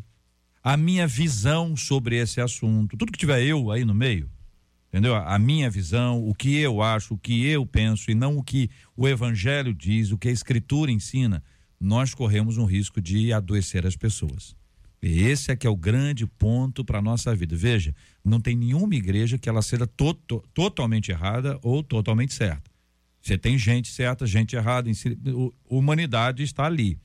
[0.64, 4.30] a minha visão sobre esse assunto, tudo que tiver eu aí no meio,
[4.98, 5.16] entendeu?
[5.16, 8.70] A minha visão, o que eu acho, o que eu penso e não o que
[8.96, 11.44] o evangelho diz, o que a escritura ensina,
[11.80, 14.56] nós corremos um risco de adoecer as pessoas.
[15.00, 17.56] Esse é que é o grande ponto para nossa vida.
[17.56, 17.94] Veja,
[18.26, 22.72] não tem nenhuma igreja que ela seja to to totalmente errada ou totalmente certa.
[23.22, 24.90] Você tem gente certa, gente errada,
[25.70, 26.98] humanidade está ali.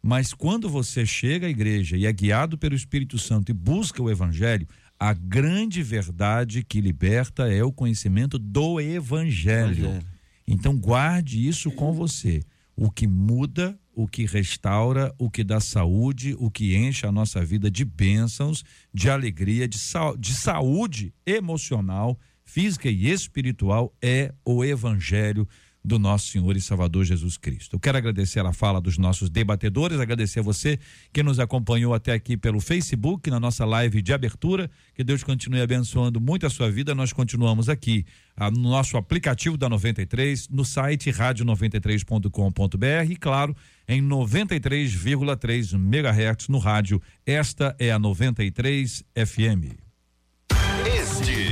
[0.00, 4.08] Mas quando você chega à igreja e é guiado pelo Espírito Santo e busca o
[4.08, 4.68] evangelho,
[5.00, 9.86] a grande verdade que liberta é o conhecimento do evangelho.
[9.86, 10.06] evangelho.
[10.46, 12.42] Então guarde isso com você.
[12.76, 17.42] O que muda, o que restaura, o que dá saúde, o que enche a nossa
[17.42, 24.62] vida de bênçãos, de alegria, de, sa de saúde emocional, física e espiritual é o
[24.62, 25.48] evangelho
[25.84, 27.76] do nosso Senhor e Salvador Jesus Cristo.
[27.76, 30.78] Eu quero agradecer a fala dos nossos debatedores, agradecer a você
[31.12, 34.70] que nos acompanhou até aqui pelo Facebook, na nossa live de abertura.
[34.94, 36.94] Que Deus continue abençoando muito a sua vida.
[36.94, 38.04] Nós continuamos aqui
[38.36, 43.56] ah, no nosso aplicativo da 93, no site rádio93.com.br e, claro,
[43.88, 47.00] em 93,3 MHz no rádio.
[47.26, 49.89] Esta é a 93 FM.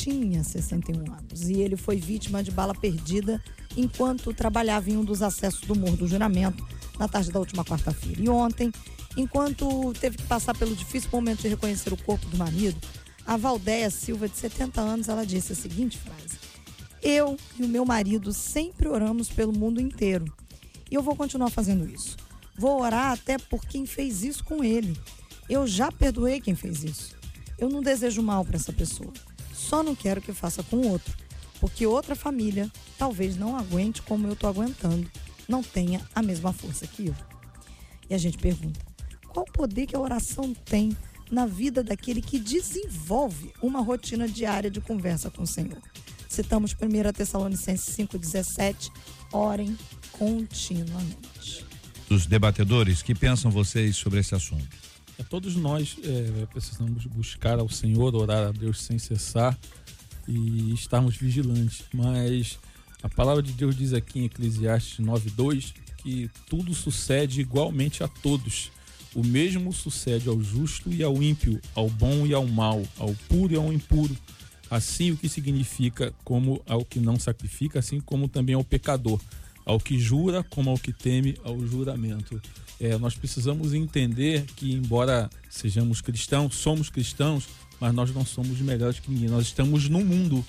[0.00, 3.42] cestinha 61 anos e ele foi vítima de bala perdida
[3.76, 6.66] enquanto trabalhava em um dos acessos do Morro do Juramento
[6.98, 8.20] na tarde da última quarta-feira.
[8.20, 8.72] E ontem,
[9.16, 12.78] enquanto teve que passar pelo difícil momento de reconhecer o corpo do marido,
[13.26, 16.38] a Valdéia Silva, de 70 anos, ela disse a seguinte frase:
[17.02, 20.24] Eu e o meu marido sempre oramos pelo mundo inteiro.
[20.90, 22.16] E eu vou continuar fazendo isso.
[22.56, 24.98] Vou orar até por quem fez isso com ele.
[25.48, 27.16] Eu já perdoei quem fez isso.
[27.58, 29.12] Eu não desejo mal para essa pessoa.
[29.60, 31.14] Só não quero que faça com outro,
[31.60, 35.08] porque outra família talvez não aguente como eu estou aguentando,
[35.46, 37.14] não tenha a mesma força que eu.
[38.08, 38.80] E a gente pergunta:
[39.28, 40.96] qual poder que a oração tem
[41.30, 45.78] na vida daquele que desenvolve uma rotina diária de conversa com o Senhor?
[46.28, 48.90] Citamos 1 Tessalonicenses 5,17.
[49.32, 49.76] Orem
[50.12, 51.66] continuamente.
[52.08, 54.89] Os debatedores, que pensam vocês sobre esse assunto?
[55.20, 59.56] É, todos nós é, precisamos buscar ao Senhor, orar a Deus sem cessar
[60.26, 61.84] e estarmos vigilantes.
[61.92, 62.58] Mas
[63.02, 68.72] a palavra de Deus diz aqui em Eclesiastes 9:2 que tudo sucede igualmente a todos.
[69.14, 73.52] O mesmo sucede ao justo e ao ímpio, ao bom e ao mal, ao puro
[73.52, 74.16] e ao impuro.
[74.70, 79.20] Assim o que significa como ao que não sacrifica, assim como também ao pecador,
[79.66, 82.40] ao que jura como ao que teme ao juramento
[82.80, 87.46] é, nós precisamos entender que, embora sejamos cristãos, somos cristãos,
[87.78, 89.28] mas nós não somos melhores que ninguém.
[89.28, 90.44] Nós estamos no mundo.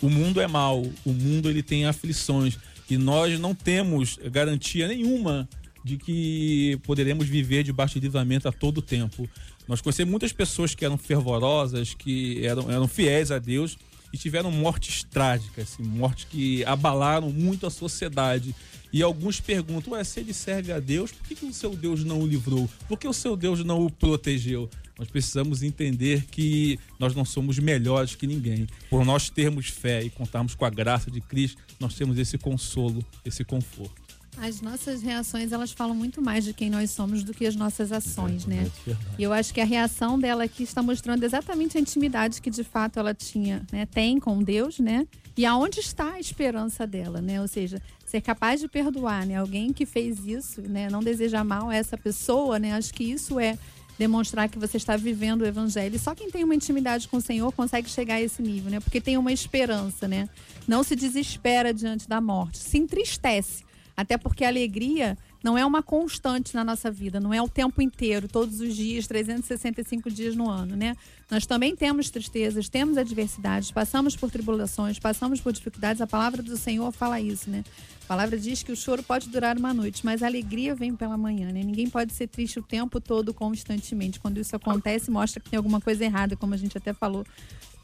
[0.00, 2.58] O mundo é mau, o mundo ele tem aflições
[2.90, 5.48] e nós não temos garantia nenhuma
[5.84, 9.28] de que poderemos viver debaixo de livramento a todo tempo.
[9.66, 13.78] Nós conhecemos muitas pessoas que eram fervorosas, que eram, eram fiéis a Deus
[14.12, 18.54] e tiveram mortes trágicas, assim, mortes que abalaram muito a sociedade.
[18.92, 22.04] E alguns perguntam: Ué, se ele serve a Deus, por que, que o seu Deus
[22.04, 22.68] não o livrou?
[22.88, 24.68] Por que o seu Deus não o protegeu?
[24.98, 28.66] Nós precisamos entender que nós não somos melhores que ninguém.
[28.90, 33.04] Por nós termos fé e contarmos com a graça de Cristo, nós temos esse consolo,
[33.24, 34.01] esse conforto.
[34.38, 37.92] As nossas reações, elas falam muito mais de quem nós somos do que as nossas
[37.92, 38.70] ações, né?
[39.18, 42.64] E eu acho que a reação dela aqui está mostrando exatamente a intimidade que de
[42.64, 43.86] fato ela tinha, né?
[43.86, 45.06] Tem com Deus, né?
[45.36, 47.40] E aonde está a esperança dela, né?
[47.40, 49.36] Ou seja, ser capaz de perdoar, né?
[49.36, 50.88] Alguém que fez isso, né?
[50.90, 52.72] Não deseja mal a essa pessoa, né?
[52.72, 53.56] Acho que isso é
[53.98, 55.94] demonstrar que você está vivendo o evangelho.
[55.94, 58.80] E só quem tem uma intimidade com o Senhor consegue chegar a esse nível, né?
[58.80, 60.28] Porque tem uma esperança, né?
[60.66, 63.62] Não se desespera diante da morte, se entristece.
[63.96, 67.82] Até porque a alegria não é uma constante na nossa vida, não é o tempo
[67.82, 70.96] inteiro, todos os dias, 365 dias no ano, né?
[71.30, 76.00] Nós também temos tristezas, temos adversidades, passamos por tribulações, passamos por dificuldades.
[76.00, 77.64] A palavra do Senhor fala isso, né?
[78.04, 81.16] A palavra diz que o choro pode durar uma noite, mas a alegria vem pela
[81.16, 81.62] manhã, né?
[81.62, 84.20] Ninguém pode ser triste o tempo todo, constantemente.
[84.20, 87.24] Quando isso acontece, mostra que tem alguma coisa errada, como a gente até falou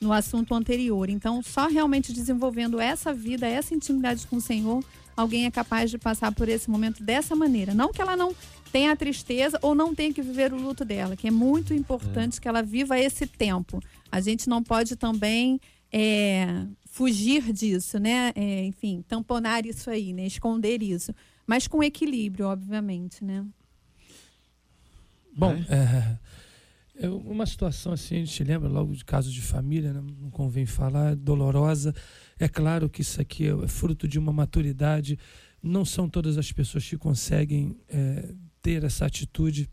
[0.00, 1.08] no assunto anterior.
[1.08, 4.84] Então, só realmente desenvolvendo essa vida, essa intimidade com o Senhor,
[5.20, 7.74] alguém é capaz de passar por esse momento dessa maneira.
[7.74, 8.34] Não que ela não
[8.70, 12.38] tenha a tristeza ou não tenha que viver o luto dela, que é muito importante
[12.38, 12.40] é.
[12.40, 13.82] que ela viva esse tempo.
[14.10, 15.60] A gente não pode também
[15.92, 18.32] é, fugir disso, né?
[18.34, 20.26] É, enfim, tamponar isso aí, né?
[20.26, 21.14] Esconder isso.
[21.46, 23.44] Mas com equilíbrio, obviamente, né?
[25.36, 26.18] Bom, é,
[27.00, 30.02] É uma situação assim, a gente lembra logo de casos de família, né?
[30.20, 31.94] não convém falar, dolorosa.
[32.38, 35.18] É claro que isso aqui é fruto de uma maturidade.
[35.62, 38.32] Não são todas as pessoas que conseguem é,
[38.62, 39.68] ter essa atitude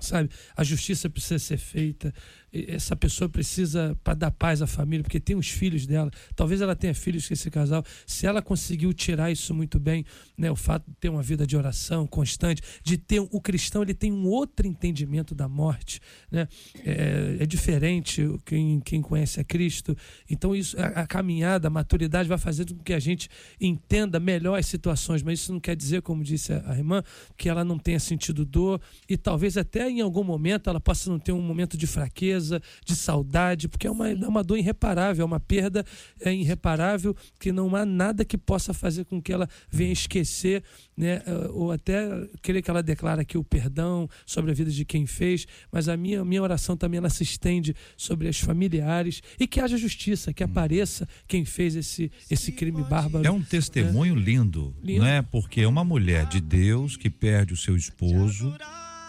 [0.00, 0.30] sabe?
[0.56, 2.12] A justiça precisa ser feita,
[2.52, 6.10] essa pessoa precisa para dar paz à família, porque tem os filhos dela.
[6.34, 7.84] Talvez ela tenha filhos com esse casal.
[8.06, 10.04] Se ela conseguiu tirar isso muito bem,
[10.36, 13.94] né, o fato de ter uma vida de oração constante, de ter o cristão, ele
[13.94, 16.48] tem um outro entendimento da morte, né?
[16.84, 19.96] É, é diferente quem, quem conhece a Cristo.
[20.28, 23.28] Então isso, a, a, caminhada, a maturidade vai fazer com que a gente
[23.60, 25.22] entenda melhor as situações.
[25.22, 27.02] Mas isso não quer dizer, como disse a, a irmã,
[27.36, 31.18] que ela não tenha sentido dor e talvez até em algum momento ela possa não
[31.18, 32.39] ter um momento de fraqueza
[32.84, 35.84] de saudade, porque é uma, é uma dor irreparável, é uma perda
[36.20, 40.62] é irreparável que não há nada que possa fazer com que ela venha esquecer,
[40.96, 41.22] né?
[41.52, 42.08] ou até
[42.42, 45.96] querer que ela declare aqui o perdão sobre a vida de quem fez, mas a
[45.96, 50.42] minha, minha oração também ela se estende sobre as familiares e que haja justiça, que
[50.42, 53.26] apareça quem fez esse, esse crime bárbaro.
[53.26, 54.22] É um testemunho né?
[54.22, 55.22] lindo, lindo, né?
[55.22, 58.54] Porque é uma mulher de Deus que perde o seu esposo.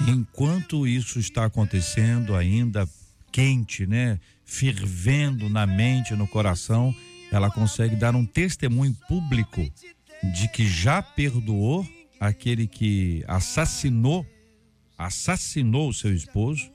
[0.08, 2.88] Enquanto isso está acontecendo, ainda
[3.32, 4.20] quente, né?
[4.46, 6.94] Fervendo na mente, no coração,
[7.32, 9.62] ela consegue dar um testemunho público
[10.34, 11.88] de que já perdoou
[12.20, 14.26] aquele que assassinou,
[14.98, 16.70] assassinou o seu esposo,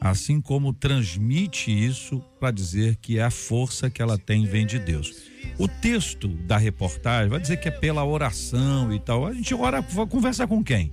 [0.00, 4.78] assim como transmite isso para dizer que é a força que ela tem vem de
[4.78, 5.30] Deus.
[5.58, 9.26] O texto da reportagem vai dizer que é pela oração e tal.
[9.26, 10.92] A gente ora, conversa com quem?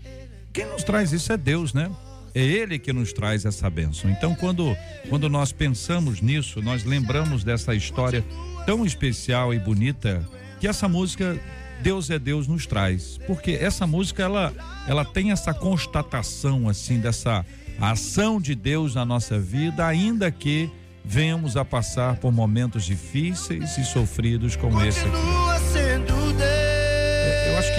[0.53, 1.91] Quem nos traz isso é Deus, né?
[2.33, 4.09] É Ele que nos traz essa bênção.
[4.09, 4.75] Então, quando,
[5.09, 8.23] quando nós pensamos nisso, nós lembramos dessa história
[8.65, 10.27] tão especial e bonita
[10.59, 11.39] que essa música
[11.81, 14.53] Deus é Deus nos traz, porque essa música ela
[14.85, 17.45] ela tem essa constatação assim dessa
[17.79, 20.69] ação de Deus na nossa vida, ainda que
[21.05, 25.48] venhamos a passar por momentos difíceis e sofridos como esse aqui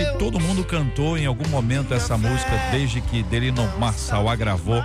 [0.00, 4.82] que todo mundo cantou em algum momento essa música desde que Delino Marçal a gravou.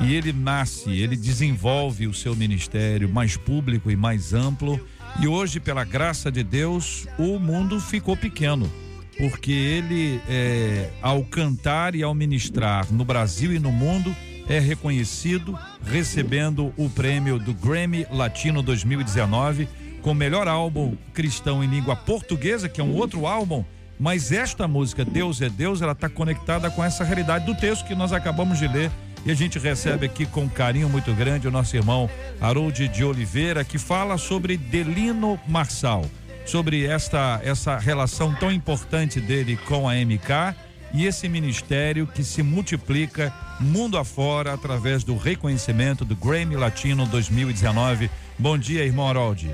[0.00, 4.80] E ele nasce, ele desenvolve o seu ministério mais público e mais amplo.
[5.20, 8.70] E hoje, pela graça de Deus, o mundo ficou pequeno.
[9.18, 14.14] Porque ele, é, ao cantar e ao ministrar no Brasil e no mundo,
[14.48, 19.68] é reconhecido, recebendo o prêmio do Grammy Latino 2019
[20.00, 23.64] com melhor álbum cristão em língua portuguesa, que é um outro álbum
[23.98, 27.94] mas esta música, Deus é Deus, ela está conectada com essa realidade do texto que
[27.94, 28.90] nós acabamos de ler.
[29.24, 32.08] E a gente recebe aqui com carinho muito grande o nosso irmão
[32.40, 36.04] Harold de Oliveira, que fala sobre Delino Marçal,
[36.44, 40.54] sobre esta, essa relação tão importante dele com a MK
[40.94, 48.08] e esse ministério que se multiplica mundo afora através do reconhecimento do Grammy Latino 2019.
[48.38, 49.50] Bom dia, irmão Harold.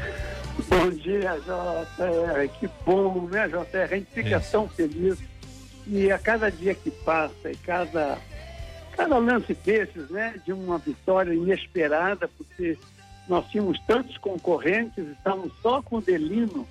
[0.68, 2.48] Bom dia, JR.
[2.58, 3.82] Que bom, né, JR?
[3.90, 4.50] A gente fica Isso.
[4.50, 5.18] tão feliz.
[5.86, 8.18] E a cada dia que passa, e cada,
[8.92, 12.78] cada lance desses, né, de uma vitória inesperada, porque
[13.28, 16.68] nós tínhamos tantos concorrentes, estávamos só com o Delino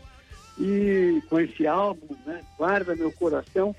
[0.57, 3.75] e com esse álbum, né, Guarda Meu Coração.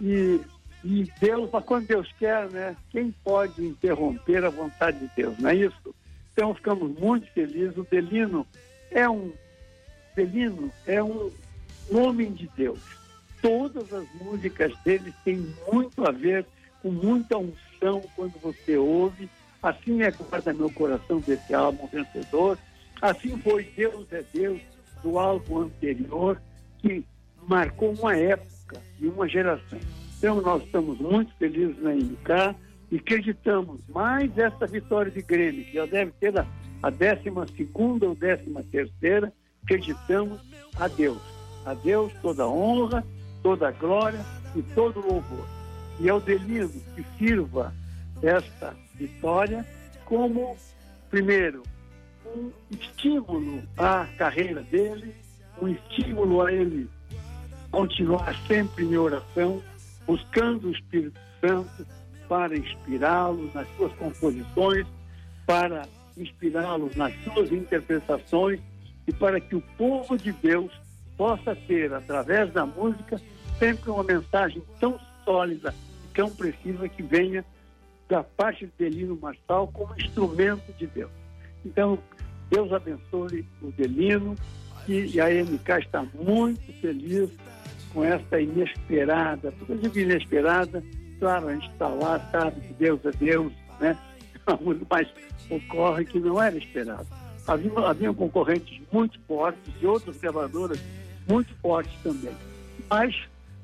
[0.00, 0.40] E,
[0.82, 5.50] e Deus, mas quando Deus quer, né, quem pode interromper a vontade de Deus, não
[5.50, 5.94] é isso?
[6.32, 7.76] Então ficamos muito felizes.
[7.76, 8.46] O Delino
[8.94, 9.32] é um
[10.14, 11.30] Celino é um
[11.90, 12.80] homem de Deus.
[13.40, 16.46] Todas as músicas dele têm muito a ver
[16.80, 19.28] com muita unção quando você ouve.
[19.62, 22.58] Assim é Guarda Meu Coração desse álbum vencedor.
[23.00, 24.60] Assim foi Deus é Deus
[25.02, 26.40] do álbum anterior,
[26.78, 27.04] que
[27.48, 29.80] marcou uma época e uma geração.
[30.18, 32.54] Então nós estamos muito felizes na MK
[32.92, 36.46] e acreditamos mais essa vitória de Grêmio, que já deve ter a
[36.82, 39.32] a décima segunda ou décima terceira,
[39.62, 40.40] acreditamos
[40.74, 41.22] a Deus.
[41.64, 43.04] A Deus toda honra,
[43.42, 44.20] toda glória
[44.56, 45.46] e todo louvor.
[46.00, 47.72] E é o delírio que sirva
[48.20, 49.64] esta vitória
[50.04, 50.56] como,
[51.08, 51.62] primeiro,
[52.34, 55.14] um estímulo à carreira dele,
[55.60, 56.90] um estímulo a ele
[57.70, 59.62] continuar sempre em oração,
[60.04, 61.86] buscando o Espírito Santo
[62.32, 64.86] para inspirá-lo nas suas composições,
[65.46, 65.82] para
[66.16, 68.58] inspirá-los nas suas interpretações
[69.06, 70.72] e para que o povo de Deus
[71.14, 73.20] possa ter, através da música,
[73.58, 75.74] sempre uma mensagem tão sólida
[76.06, 77.44] e tão precisa que venha
[78.08, 81.10] da parte de Delino Marçal como instrumento de Deus.
[81.66, 81.98] Então,
[82.48, 84.34] Deus abençoe o Delino
[84.88, 87.28] e a MK está muito feliz
[87.92, 90.82] com essa inesperada, porque eu digo inesperada,
[91.22, 93.96] claro, a gente está lá, sabe que Deus é Deus, né?
[94.90, 95.08] mas
[95.48, 97.06] ocorre que não era esperado.
[97.46, 100.80] Havia, havia concorrentes muito fortes e outras gravadoras
[101.28, 102.34] muito fortes também.
[102.90, 103.14] Mas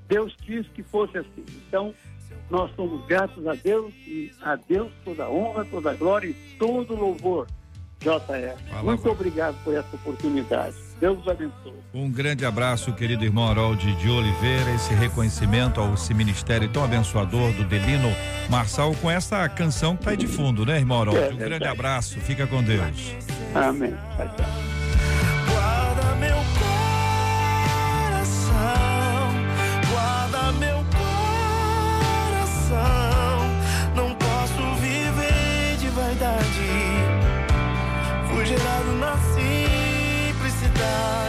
[0.07, 1.45] Deus quis que fosse assim.
[1.67, 1.93] Então,
[2.49, 6.35] nós somos gratos a Deus e a Deus toda a honra, toda a glória e
[6.61, 7.49] todo o louvor.
[7.99, 8.85] JR.
[8.85, 10.77] Muito obrigado por essa oportunidade.
[11.01, 11.79] Deus abençoe.
[11.95, 17.53] Um grande abraço, querido irmão Harold de Oliveira, esse reconhecimento ao esse ministério tão abençoador
[17.53, 18.13] do Delino
[18.51, 21.19] Marçal com essa canção que está aí de fundo, né, irmão Harold?
[21.21, 23.17] É, um grande abraço, fica com Deus.
[23.55, 23.95] Amém.
[24.17, 24.78] Tchau, tchau.
[40.89, 41.28] Simplicidade.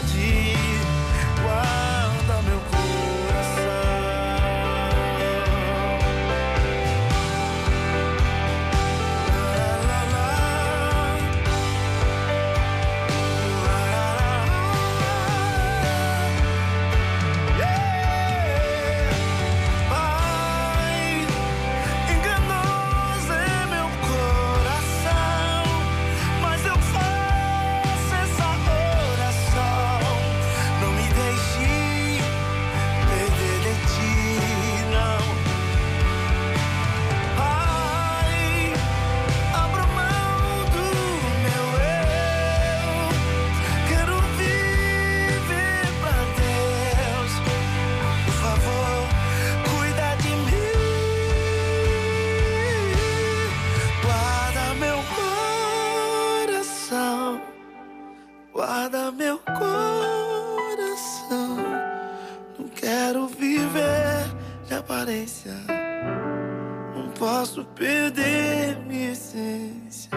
[67.59, 70.09] Posso perder minha essência.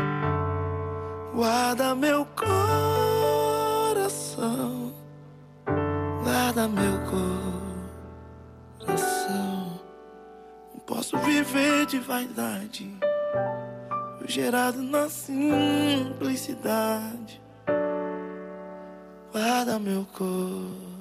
[1.35, 2.27] Guarda meu
[3.87, 4.95] coração.
[6.23, 6.99] Guarda meu
[8.79, 9.81] coração.
[10.73, 12.97] Não posso viver de vaidade.
[14.19, 17.41] Fui gerado na simplicidade.
[19.33, 20.93] Guarda meu coração.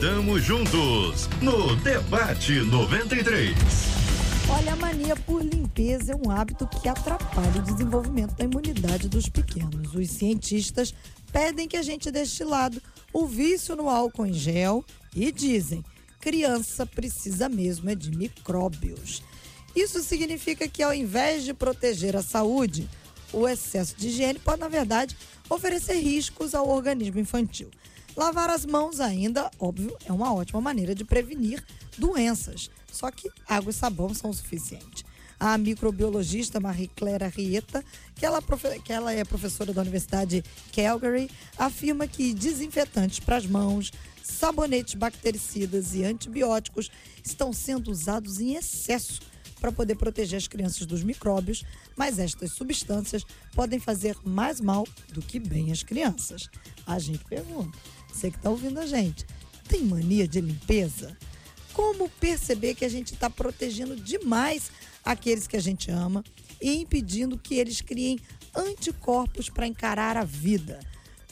[0.00, 3.54] Estamos juntos no Debate 93.
[4.48, 9.28] Olha, a mania por limpeza é um hábito que atrapalha o desenvolvimento da imunidade dos
[9.28, 9.94] pequenos.
[9.94, 10.94] Os cientistas
[11.30, 12.80] pedem que a gente deixe de lado
[13.12, 14.82] o vício no álcool em gel
[15.14, 15.84] e dizem:
[16.18, 19.22] criança precisa mesmo é de micróbios.
[19.76, 22.88] Isso significa que ao invés de proteger a saúde,
[23.34, 25.14] o excesso de higiene pode, na verdade,
[25.46, 27.70] oferecer riscos ao organismo infantil.
[28.16, 31.64] Lavar as mãos ainda, óbvio, é uma ótima maneira de prevenir
[31.96, 32.70] doenças.
[32.92, 35.04] Só que água e sabão são o suficiente.
[35.38, 37.82] A microbiologista Marie-Clara Rieta,
[38.14, 38.42] que ela,
[38.84, 40.44] que ela é professora da Universidade
[40.74, 43.90] Calgary, afirma que desinfetantes para as mãos,
[44.22, 46.90] sabonetes bactericidas e antibióticos
[47.24, 49.20] estão sendo usados em excesso
[49.60, 51.64] para poder proteger as crianças dos micróbios,
[51.96, 56.48] mas estas substâncias podem fazer mais mal do que bem as crianças.
[56.86, 57.78] A gente pergunta:
[58.12, 59.26] você que está ouvindo a gente,
[59.68, 61.16] tem mania de limpeza?
[61.72, 64.70] Como perceber que a gente está protegendo demais
[65.04, 66.24] aqueles que a gente ama
[66.60, 68.18] e impedindo que eles criem
[68.54, 70.80] anticorpos para encarar a vida?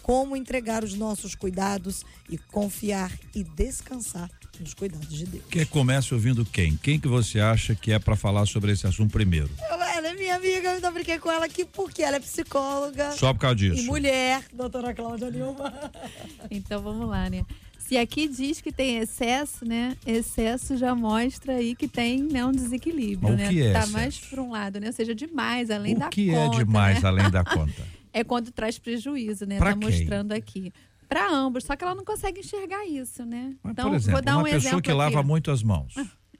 [0.09, 5.45] Como entregar os nossos cuidados e confiar e descansar nos cuidados de Deus.
[5.51, 6.79] Quer comece ouvindo quem?
[6.83, 9.51] Quem que você acha que é para falar sobre esse assunto primeiro?
[9.69, 13.13] Ela é minha amiga, eu ainda brinquei com ela aqui porque ela é psicóloga.
[13.13, 13.83] Só por causa disso.
[13.83, 15.73] E mulher, doutora Cláudia Nilma.
[16.51, 17.45] Então vamos lá, né?
[17.79, 19.95] Se aqui diz que tem excesso, né?
[20.07, 23.47] Excesso já mostra aí que tem né, um desequilíbrio, Mas né?
[23.47, 23.93] O que é tá excesso?
[23.93, 24.87] mais para um lado, né?
[24.89, 26.57] Ou seja, demais, além o da que conta.
[26.57, 27.09] é demais né?
[27.09, 27.98] além da conta?
[28.13, 29.59] É quando traz prejuízo, né?
[29.59, 29.89] Pra tá quem?
[29.89, 30.73] mostrando aqui.
[31.09, 33.57] Para ambos, só que ela não consegue enxergar isso, né?
[33.63, 35.29] Mas, então, por exemplo, vou dar uma um pessoa exemplo que lava aqui.
[35.29, 35.95] muito as mãos.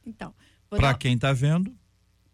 [0.05, 0.35] Então,
[0.71, 0.99] vou Para dar...
[0.99, 1.75] quem está vendo,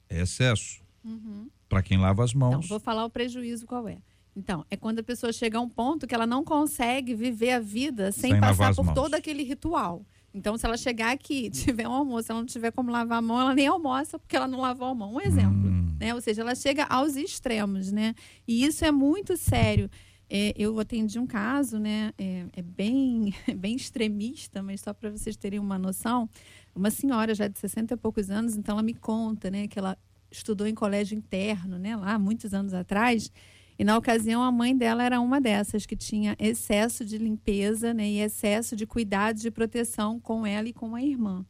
[0.09, 0.83] é excesso.
[1.05, 1.49] Uhum.
[1.69, 3.99] Para quem lava as Então, mãos, vou falar o prejuízo qual é.
[4.37, 7.61] Então, é quando a pessoa chega a um ponto que ela não consegue viver a
[7.61, 8.95] vida sem, Sem passar as por mãos.
[8.95, 10.05] todo aquele ritual.
[10.33, 13.41] Então, se ela chegar aqui, tiver um almoço, ela não tiver como lavar a mão,
[13.41, 15.15] ela nem almoça porque ela não lavou a mão.
[15.15, 15.84] Um exemplo, hum.
[16.05, 16.15] Né?
[16.15, 18.15] Ou seja, ela chega aos extremos, né?
[18.47, 19.91] E isso é muito sério.
[20.29, 22.13] É, eu atendi um caso, né?
[22.19, 26.29] É, é bem, bem extremista, mas só para vocês terem uma noção.
[26.75, 29.67] Uma senhora já de 60 e poucos anos, então ela me conta, né?
[29.67, 29.97] Que ela
[30.31, 31.97] estudou em colégio interno, né?
[31.97, 33.33] Lá, muitos anos atrás.
[33.79, 38.07] E na ocasião, a mãe dela era uma dessas que tinha excesso de limpeza né,
[38.07, 41.45] e excesso de cuidados de proteção com ela e com a irmã.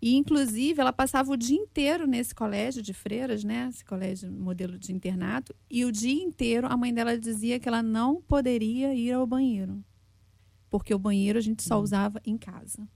[0.00, 3.68] E, inclusive, ela passava o dia inteiro nesse colégio de freiras, né?
[3.70, 5.54] Esse colégio modelo de internato.
[5.70, 9.82] E o dia inteiro a mãe dela dizia que ela não poderia ir ao banheiro.
[10.68, 11.82] Porque o banheiro a gente só hum.
[11.82, 12.86] usava em casa.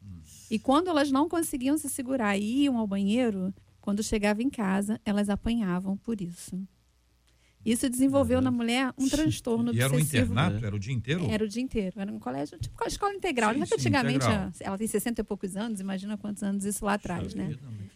[0.50, 5.00] E quando elas não conseguiam se segurar e iam ao banheiro, quando chegava em casa,
[5.04, 6.60] elas apanhavam por isso.
[7.64, 8.44] Isso desenvolveu uhum.
[8.44, 9.84] na mulher um transtorno e obsessivo.
[9.86, 10.66] era um internato?
[10.66, 11.30] Era o dia inteiro?
[11.30, 12.00] Era o dia inteiro.
[12.00, 13.52] Era um colégio, tipo a escola integral.
[13.52, 14.52] Sim, sim, antigamente, integral.
[14.60, 17.54] ela tem 60 e poucos anos, imagina quantos anos isso lá atrás, né?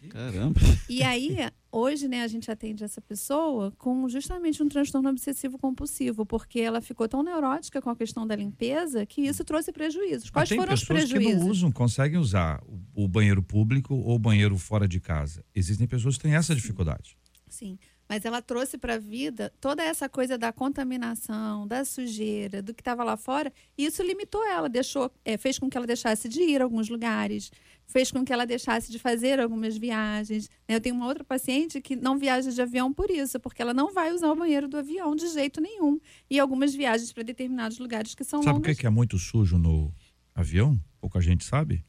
[0.09, 0.59] Caramba.
[0.87, 1.37] E aí,
[1.71, 6.79] hoje, né, a gente atende essa pessoa com justamente um transtorno obsessivo compulsivo, porque ela
[6.79, 10.29] ficou tão neurótica com a questão da limpeza que isso trouxe prejuízos.
[10.29, 11.11] Quais foram os prejuízos?
[11.11, 12.61] Tem pessoas que não usam, conseguem usar
[12.93, 15.43] o banheiro público ou o banheiro fora de casa.
[15.55, 17.17] Existem pessoas que têm essa dificuldade.
[17.49, 17.77] Sim
[18.07, 22.81] mas ela trouxe para a vida toda essa coisa da contaminação, da sujeira, do que
[22.81, 26.41] estava lá fora, e isso limitou ela, deixou, é, fez com que ela deixasse de
[26.41, 27.51] ir a alguns lugares,
[27.87, 30.49] fez com que ela deixasse de fazer algumas viagens.
[30.67, 30.75] Né?
[30.75, 33.93] Eu tenho uma outra paciente que não viaja de avião por isso, porque ela não
[33.93, 35.99] vai usar o banheiro do avião de jeito nenhum,
[36.29, 38.67] e algumas viagens para determinados lugares que são sabe longas.
[38.67, 39.93] Sabe o que é muito sujo no
[40.33, 40.79] avião?
[40.99, 41.83] Pouca gente sabe.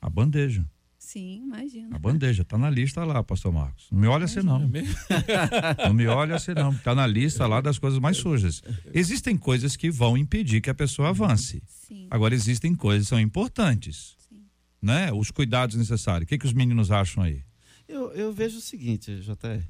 [0.00, 0.66] A bandeja.
[1.14, 1.94] Sim, imagina.
[1.94, 3.86] A bandeja, tá na lista lá, pastor Marcos.
[3.88, 4.58] Não me olha assim não.
[4.58, 6.76] não me olha assim não.
[6.78, 8.64] Tá na lista lá das coisas mais sujas.
[8.92, 11.62] Existem coisas que vão impedir que a pessoa avance.
[11.68, 12.08] Sim.
[12.10, 14.16] Agora existem coisas que são importantes.
[14.28, 14.42] Sim.
[14.82, 15.12] Né?
[15.12, 16.24] Os cuidados necessários.
[16.24, 17.44] O que, que os meninos acham aí?
[17.86, 19.62] Eu, eu vejo o seguinte, JR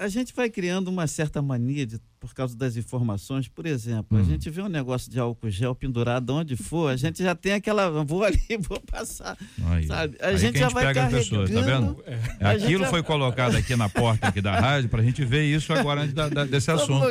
[0.00, 3.48] a gente vai criando uma certa mania de, por causa das informações.
[3.48, 4.24] Por exemplo, a hum.
[4.24, 8.02] gente vê um negócio de álcool gel pendurado onde for, a gente já tem aquela.
[8.02, 9.36] Vou ali, vou passar.
[9.66, 10.16] Aí, sabe?
[10.18, 12.02] A, gente a já gente vai pega as pessoas, tá vendo?
[12.06, 12.46] É.
[12.48, 16.00] Aquilo foi colocado aqui na porta aqui da rádio para a gente ver isso agora
[16.00, 17.04] antes da, da, desse assunto.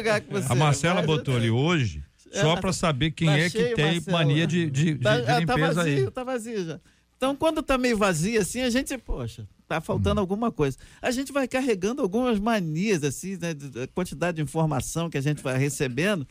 [0.49, 2.03] a Marcela botou ali hoje.
[2.31, 4.17] Só para saber quem tá é que tem Marcela.
[4.17, 6.11] mania de, de, de, tá, de limpeza tá vazio, aí.
[6.11, 6.79] Tá vazio já.
[7.19, 10.23] Então, quando tá meio vazio assim, a gente, poxa, tá faltando hum.
[10.23, 10.77] alguma coisa.
[11.01, 15.43] A gente vai carregando algumas manias, assim, né, da quantidade de informação que a gente
[15.43, 16.25] vai recebendo.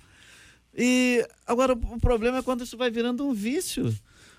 [0.75, 3.95] E agora o problema é quando isso vai virando um vício.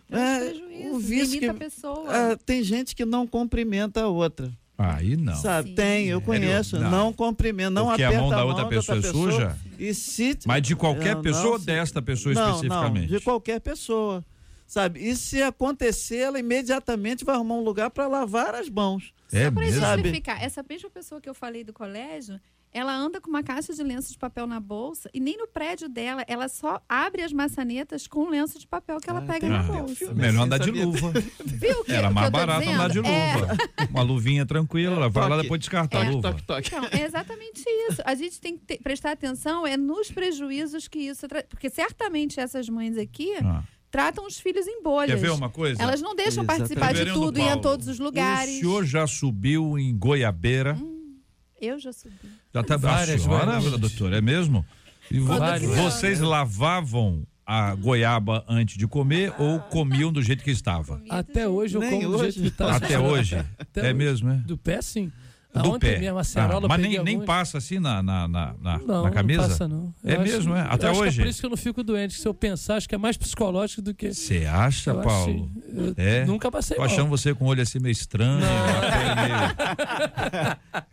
[0.10, 2.12] É, um vício que a pessoa.
[2.12, 4.52] É, tem gente que não cumprimenta a outra.
[4.76, 5.36] Aí não.
[5.36, 5.76] Sabe, Sim.
[5.76, 6.80] tem, eu conheço.
[6.80, 9.58] Não, não cumprimenta, não Porque aperta a mão da outra, pessoa, é suja?
[9.78, 13.12] E se, Mas de qualquer não, pessoa ou desta pessoa não, especificamente?
[13.12, 14.26] Não, de qualquer pessoa
[14.70, 15.04] sabe?
[15.04, 19.12] E se acontecer, ela imediatamente vai arrumar um lugar para lavar as mãos.
[19.34, 22.40] É Só para exemplificar, essa mesma pessoa que eu falei do colégio,
[22.72, 25.90] ela anda com uma caixa de lenço de papel na bolsa e nem no prédio
[25.90, 29.50] dela, ela só abre as maçanetas com o lenço de papel que ela ah, pega
[29.50, 30.14] na bolsa.
[30.14, 31.14] Melhor andar de luva.
[31.44, 33.10] Viu que, Era mais barato andar de luva.
[33.10, 33.86] É.
[33.90, 36.08] Uma luvinha tranquila, ela vai lá depois descartar é.
[36.08, 36.30] a luva.
[36.30, 36.68] Toque, toque.
[36.68, 38.04] Então, é exatamente isso.
[38.06, 41.48] A gente tem que ter, prestar atenção é nos prejuízos que isso traz.
[41.50, 43.34] Porque certamente essas mães aqui.
[43.44, 45.16] Ah tratam os filhos em bolhas.
[45.16, 45.82] Quer ver uma coisa?
[45.82, 46.76] Elas não deixam Exatamente.
[46.76, 48.58] participar de tudo e em todos os lugares.
[48.58, 50.74] O senhor já subiu em Goiabeira?
[50.76, 51.18] Hum,
[51.60, 52.16] eu já subi.
[52.54, 54.66] Já tá várias, senhora, doutora, é mesmo?
[55.12, 59.42] E vocês lavavam a goiaba antes de comer ah.
[59.42, 61.02] ou comiam do jeito que estava?
[61.10, 62.08] Até hoje eu como hoje.
[62.08, 62.76] do jeito que está.
[62.76, 63.44] Até hoje?
[63.58, 63.94] Até é hoje.
[63.94, 64.36] mesmo, é?
[64.38, 65.12] Do pé, sim
[65.52, 65.98] do pé.
[66.00, 69.42] Mesmo, ah, mas nem, nem passa assim na, na, na, na, não, na camisa?
[69.42, 69.94] Não passa, não.
[70.04, 70.62] Eu é acho, mesmo, é?
[70.62, 71.20] Até hoje?
[71.20, 72.14] É por isso que eu não fico doente.
[72.14, 74.14] Se eu pensar, acho que é mais psicológico do que.
[74.14, 75.52] Você acha, eu Paulo?
[75.98, 76.24] é?
[76.26, 78.40] Nunca passei Tô achando você com o olho assim meio estranho.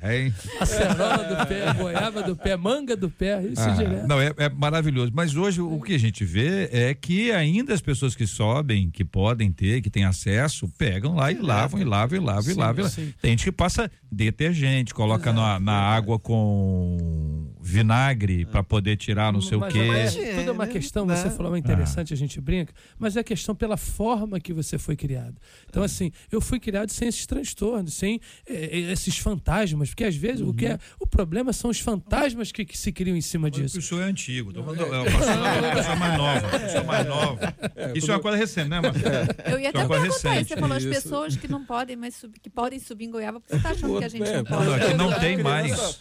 [0.01, 0.33] meio...
[0.61, 4.07] Acerola do pé, goiaba do pé, manga do pé, isso ah, direto.
[4.07, 5.13] Não, é, é maravilhoso.
[5.15, 9.05] Mas hoje o que a gente vê é que ainda as pessoas que sobem, que
[9.05, 12.55] podem ter, que têm acesso, pegam lá e lavam, e lavam, e lavam, sim, e
[12.55, 12.91] lavam.
[13.21, 19.41] Tem gente que passa detergente, coloca na, na água com vinagre para poder tirar não
[19.41, 19.87] sei mas, o quê.
[19.87, 21.17] Mas é, tudo é uma questão, né?
[21.17, 22.15] você falou uma interessante, ah.
[22.15, 25.35] a gente brinca, mas é questão pela forma que você foi criado.
[25.69, 25.87] Então, é.
[25.87, 30.51] assim, eu fui criado sem esses transtornos, sem é, esses fantasmas, porque às vezes uhum.
[30.51, 33.79] o que é o problema são os fantasmas que, que se criam em cima disso.
[33.79, 37.55] O senhor é antigo, tô falando, é, uma pessoa mais nova, pessoa mais nova.
[37.95, 39.27] Isso é uma coisa recente, né, Marcelo?
[39.51, 42.49] Eu ia até é perguntar, você falou as pessoas que não podem mais subir, que
[42.49, 44.65] podem subir em Goiaba, porque você tá achando que a gente não pode?
[44.65, 46.01] Não, é que não tem mais.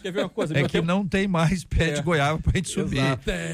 [0.54, 3.00] É que não tem mais mais pé de goiaba pra gente subir.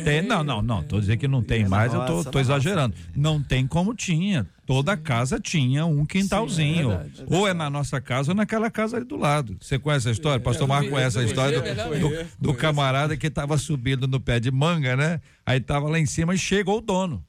[0.04, 0.82] Tem, não, não, não.
[0.82, 2.94] Tô dizendo que não tem mais, eu tô, tô exagerando.
[3.14, 4.46] Não tem como tinha.
[4.64, 6.90] Toda casa tinha um quintalzinho.
[6.90, 9.56] Sim, é verdade, ou é na nossa casa ou naquela casa ali do lado.
[9.60, 10.40] Você conhece a história?
[10.40, 14.50] Pastor Marco conhece a história do, do, do camarada que tava subindo no pé de
[14.50, 15.20] manga, né?
[15.44, 17.24] Aí tava lá em cima e chegou o dono.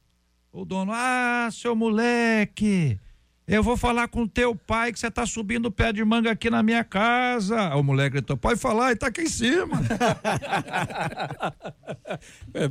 [0.52, 3.00] O dono, ah, seu moleque,
[3.48, 6.50] eu vou falar com teu pai que você tá subindo o pé de manga aqui
[6.50, 7.76] na minha casa.
[7.76, 9.80] O moleque gritou, pode falar, ele tá aqui em cima.
[12.54, 12.70] É,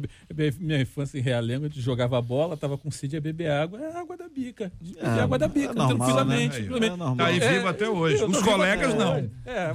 [0.59, 3.97] minha- infância em Realengo, a gente jogava bola, tava com sede a beber água, é
[3.97, 4.73] água da bica.
[4.81, 6.61] De beber É, água da bica, é normal, tranquilamente.
[6.61, 6.67] né?
[6.69, 6.93] tranquilamente.
[6.93, 7.17] É normal.
[7.17, 8.25] Tá aí É, vivo até hoje.
[8.25, 9.17] Os colegas não.
[9.45, 9.73] É,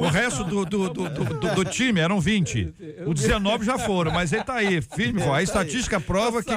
[0.00, 2.74] O resto do, do, do, do, do- do time eram 20.
[3.06, 5.22] O 19 já foram, mas ele tá aí, firme.
[5.22, 6.54] A estatística prova que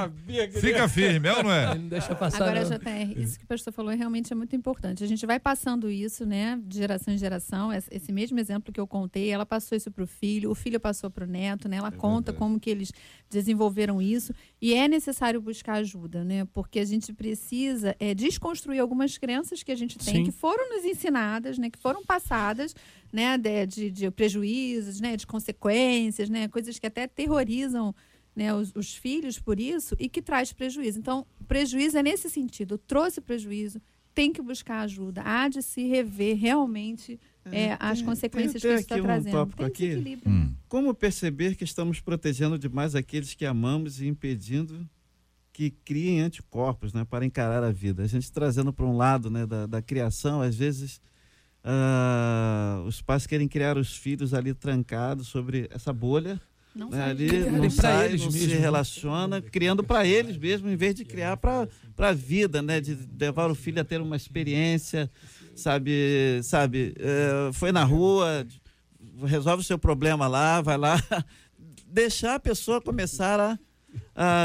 [0.60, 1.74] fica firme, é ou não é?
[1.74, 2.48] Não deixa passar.
[2.48, 2.64] Agora.
[2.64, 5.04] JR, isso que o pastor falou realmente é muito importante.
[5.04, 7.70] A gente vai passando isso, né, de geração em geração.
[7.72, 11.10] Esse mesmo exemplo que eu contei, ela passou isso para o filho, o filho passou
[11.10, 11.76] para o neto, né?
[11.76, 12.92] Ela conta como que eles
[13.28, 14.32] desenvolveram isso.
[14.60, 16.44] E é necessário buscar ajuda, né?
[16.46, 20.24] Porque a gente precisa é, desconstruir algumas crenças que a gente tem, Sim.
[20.24, 21.68] que foram nos ensinadas, né?
[21.68, 22.74] Que foram passadas,
[23.12, 23.36] né?
[23.36, 25.16] De, de, de prejuízos, né?
[25.16, 26.48] De consequências, né?
[26.48, 27.94] Coisas que até terrorizam
[28.34, 30.98] né, os, os filhos por isso e que traz prejuízo.
[30.98, 32.76] Então, prejuízo é nesse sentido.
[32.78, 33.80] Trouxe prejuízo,
[34.14, 35.22] tem que buscar ajuda.
[35.24, 39.32] Há de se rever realmente é, as tem- consequências tem que isso está um trazendo.
[39.32, 39.88] tópico tem aqui.
[39.88, 40.30] desequilíbrio.
[40.32, 40.54] Hum.
[40.68, 44.88] Como perceber que estamos protegendo demais aqueles que amamos e impedindo
[45.52, 48.02] que criem anticorpos, né, para encarar a vida?
[48.02, 51.00] A gente trazendo para um lado, né, da, da criação, às vezes
[51.62, 56.40] ah, os pais querem criar os filhos ali trancados sobre essa bolha,
[56.74, 58.60] Não né, ali não sai, eles não se mesmo, né?
[58.60, 61.68] relaciona, criando para eles mesmo, em vez de criar para
[61.98, 65.08] a vida, né, de levar o filho a ter uma experiência,
[65.54, 68.44] sabe, sabe, eh, foi na rua,
[69.24, 71.00] resolve o seu problema lá, vai lá,
[71.86, 73.58] deixar a pessoa começar a,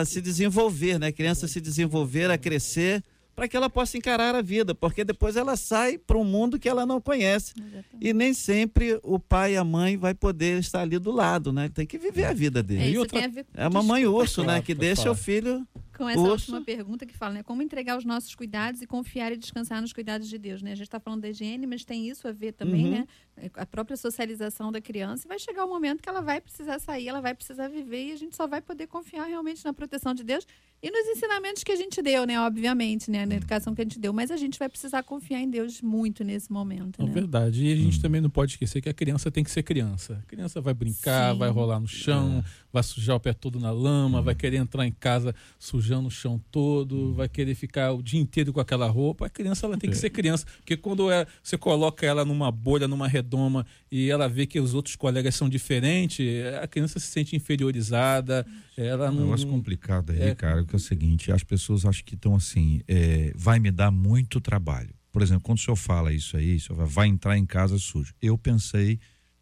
[0.02, 1.08] a se desenvolver, né?
[1.08, 3.04] A criança se desenvolver, a crescer,
[3.40, 6.68] para que ela possa encarar a vida, porque depois ela sai para um mundo que
[6.68, 7.54] ela não conhece.
[8.02, 11.70] E nem sempre o pai e a mãe vai poder estar ali do lado, né?
[11.70, 12.90] Tem que viver a vida É, dele.
[12.90, 14.62] isso outra- tem a ver É uma mãe urso, né?
[14.62, 15.14] Que deixa falar.
[15.14, 15.66] o filho
[15.98, 16.32] com essa Urso.
[16.54, 17.44] última pergunta que fala, né?
[17.44, 20.72] Como entregar os nossos cuidados e confiar e descansar nos cuidados de Deus, né?
[20.72, 22.92] A gente está falando da higiene, mas tem isso a ver também, Uhum.
[22.92, 23.08] né?
[23.56, 25.26] A própria socialização da criança.
[25.26, 28.12] E vai chegar o momento que ela vai precisar sair, ela vai precisar viver e
[28.12, 30.46] a gente só vai poder confiar realmente na proteção de Deus
[30.82, 32.40] e nos ensinamentos que a gente deu, né?
[32.40, 33.26] Obviamente, né?
[33.26, 34.14] Na educação que a gente deu.
[34.14, 37.12] Mas a gente vai precisar confiar em Deus muito nesse momento, É né?
[37.12, 37.66] verdade.
[37.66, 40.22] E a gente também não pode esquecer que a criança tem que ser criança.
[40.24, 41.40] A criança vai brincar, Sim.
[41.40, 44.92] vai rolar no chão, vai sujar o pé todo na lama, vai querer entrar em
[44.92, 49.26] casa sujando o chão todo, vai querer ficar o dia inteiro com aquela roupa.
[49.26, 50.46] A criança ela tem que ser criança.
[50.58, 54.74] Porque quando é, você coloca ela numa bolha, numa redoma, e ela vê que os
[54.74, 56.26] outros colegas são diferentes,
[56.62, 58.46] a criança se sente inferiorizada.
[58.76, 59.22] Ela É não.
[59.22, 60.36] negócio complicado aí, É.
[60.36, 63.92] cara, que é o seguinte, as pessoas acham que estão assim, é, vai me dar
[63.92, 64.94] muito trabalho.
[65.12, 67.78] Por exemplo, quando o senhor fala isso aí, o senhor vai, vai entrar em casa
[67.78, 68.14] sujo.
[68.22, 69.00] Eu pensei,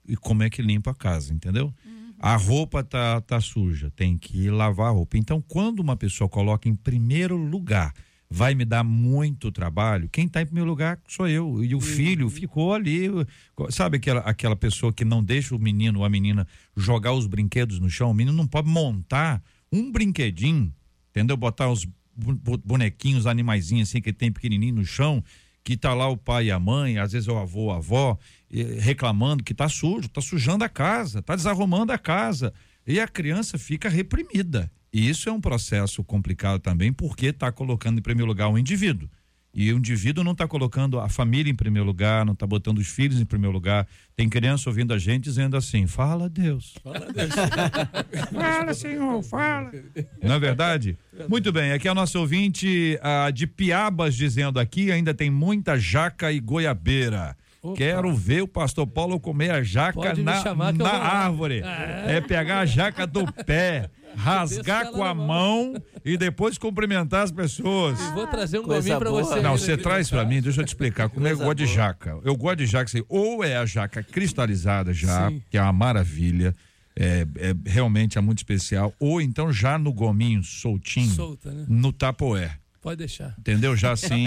[0.07, 1.73] e como é que limpa a casa, entendeu?
[2.19, 5.17] A roupa tá, tá suja, tem que lavar a roupa.
[5.17, 7.93] Então, quando uma pessoa coloca em primeiro lugar,
[8.29, 11.63] vai me dar muito trabalho, quem está em primeiro lugar sou eu.
[11.63, 13.07] E o filho ficou ali.
[13.69, 17.79] Sabe aquela, aquela pessoa que não deixa o menino ou a menina jogar os brinquedos
[17.79, 18.11] no chão?
[18.11, 20.73] O menino não pode montar um brinquedinho,
[21.09, 21.37] entendeu?
[21.37, 21.87] Botar os
[22.65, 25.23] bonequinhos, animaizinhos assim que tem pequenininho no chão,
[25.63, 28.17] que tá lá o pai e a mãe, às vezes é o avô, a avó,
[28.79, 32.53] reclamando que tá sujo, tá sujando a casa, tá desarrumando a casa.
[32.85, 34.71] E a criança fica reprimida.
[34.91, 39.09] E isso é um processo complicado também, porque está colocando em primeiro lugar o indivíduo.
[39.53, 42.87] E o indivíduo não está colocando a família em primeiro lugar, não está botando os
[42.87, 43.87] filhos em primeiro lugar.
[44.15, 46.75] Tem criança ouvindo a gente dizendo assim: fala Deus.
[48.31, 49.71] fala, Senhor, fala.
[50.21, 50.95] Não é verdade?
[51.27, 55.79] Muito bem, aqui é o nosso ouvinte ah, de Piabas dizendo aqui: ainda tem muita
[55.79, 57.35] jaca e goiabeira.
[57.69, 57.77] Opa.
[57.77, 61.61] Quero ver o pastor Paulo comer a jaca na, chamar na árvore.
[62.05, 67.99] É pegar a jaca do pé, rasgar com a mão e depois cumprimentar as pessoas.
[67.99, 69.23] E vou trazer um Coisa gominho pra boa.
[69.23, 69.41] você.
[69.41, 71.65] Não, você traz pra mim, deixa eu te explicar como é que eu gosto de
[71.67, 72.17] jaca.
[72.23, 75.41] Eu gosto de jaca, assim, ou é a jaca cristalizada já, Sim.
[75.49, 76.55] que é uma maravilha,
[76.95, 81.65] é, é- realmente é muito especial, ou então já no gominho soltinho, Solta, né?
[81.67, 82.51] no tapoé.
[82.81, 83.35] Pode deixar.
[83.39, 83.75] Entendeu?
[83.75, 84.25] Já assim,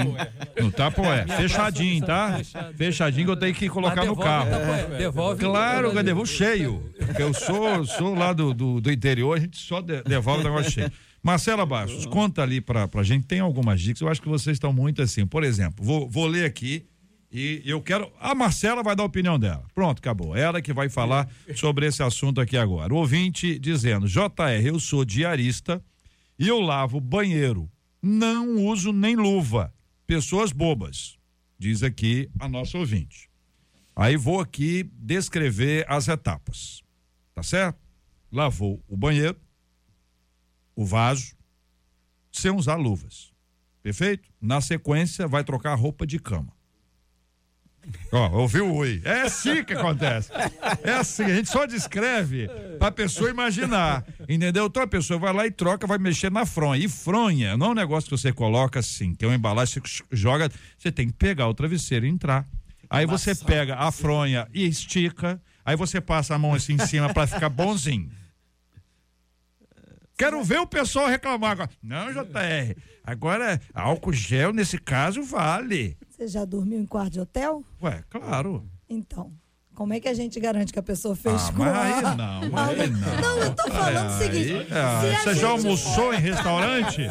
[0.60, 1.26] no tapoé.
[1.26, 2.36] Fechadinho, tá?
[2.38, 2.74] Fechado.
[2.76, 4.50] Fechadinho que eu tenho que colocar no carro.
[4.50, 5.40] tá, pô, Devolve.
[5.44, 6.92] Claro, eu devolvo cheio.
[7.06, 10.44] Porque eu sou, sou lá do, do, do interior, a gente só de- devolve o
[10.44, 10.92] negócio cheio.
[11.22, 14.72] Marcela Bastos, conta ali pra, pra gente, tem algumas dicas, eu acho que vocês estão
[14.72, 15.26] muito assim.
[15.26, 16.86] Por exemplo, vou, vou ler aqui
[17.30, 18.10] E eu quero.
[18.18, 19.62] A Marcela vai dar a opinião dela.
[19.74, 20.34] Pronto, acabou.
[20.34, 22.92] Ela que vai falar sobre esse assunto aqui agora.
[22.92, 25.80] O ouvinte dizendo: JR, eu sou diarista
[26.38, 27.68] e eu lavo banheiro.
[28.02, 29.72] Não uso nem luva.
[30.06, 31.18] Pessoas bobas.
[31.58, 33.30] Diz aqui a nossa ouvinte.
[33.94, 36.82] Aí vou aqui descrever as etapas.
[37.34, 37.78] Tá certo?
[38.32, 39.38] Lavou o banheiro,
[40.74, 41.34] o vaso,
[42.32, 43.32] sem usar luvas.
[43.82, 44.32] Perfeito?
[44.40, 46.52] Na sequência, vai trocar a roupa de cama.
[48.12, 49.00] Ó, ouviu o oi?
[49.04, 50.30] É assim que acontece.
[50.82, 54.04] É assim, a gente só descreve pra pessoa imaginar.
[54.28, 54.66] Entendeu?
[54.66, 56.84] Então a pessoa vai lá e troca, vai mexer na fronha.
[56.84, 60.50] E fronha não é um negócio que você coloca assim, é uma embalagem, você joga,
[60.76, 62.46] você tem que pegar o travesseiro e entrar.
[62.88, 67.14] Aí você pega a fronha e estica, aí você passa a mão assim em cima
[67.14, 68.10] para ficar bonzinho.
[70.18, 71.70] Quero ver o pessoal reclamar agora.
[71.82, 75.96] Não, JR, agora álcool gel nesse caso vale.
[76.20, 77.64] Você já dormiu em quarto de hotel?
[77.82, 78.68] Ué, claro.
[78.86, 79.32] Então,
[79.74, 81.82] como é que a gente garante que a pessoa fez Ah, com mas a...
[82.10, 83.20] aí não, mas aí não.
[83.22, 84.52] Não, eu tô falando o seguinte.
[84.52, 87.06] Aí, ah, se você já almoçou em restaurante?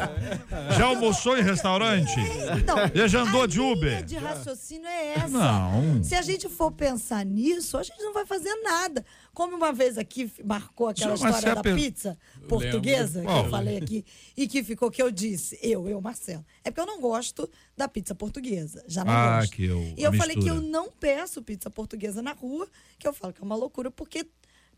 [0.78, 2.20] Já almoçou em restaurante?
[2.56, 4.04] Então, Já já andou a de Uber?
[4.04, 5.28] de raciocínio é essa.
[5.28, 6.04] Não.
[6.04, 9.04] Se a gente for pensar nisso, a gente não vai fazer nada.
[9.40, 14.04] Como uma vez aqui marcou aquela história da pe- pizza portuguesa que eu falei aqui
[14.36, 16.44] e que ficou que eu disse, eu, eu, Marcelo.
[16.62, 18.84] É porque eu não gosto da pizza portuguesa.
[18.86, 19.52] Já não Ah, gosto.
[19.52, 20.70] que eu- e eu a falei que eu mistura.
[20.70, 22.68] não peço pizza portuguesa na rua,
[22.98, 24.26] que eu falo que é uma loucura, porque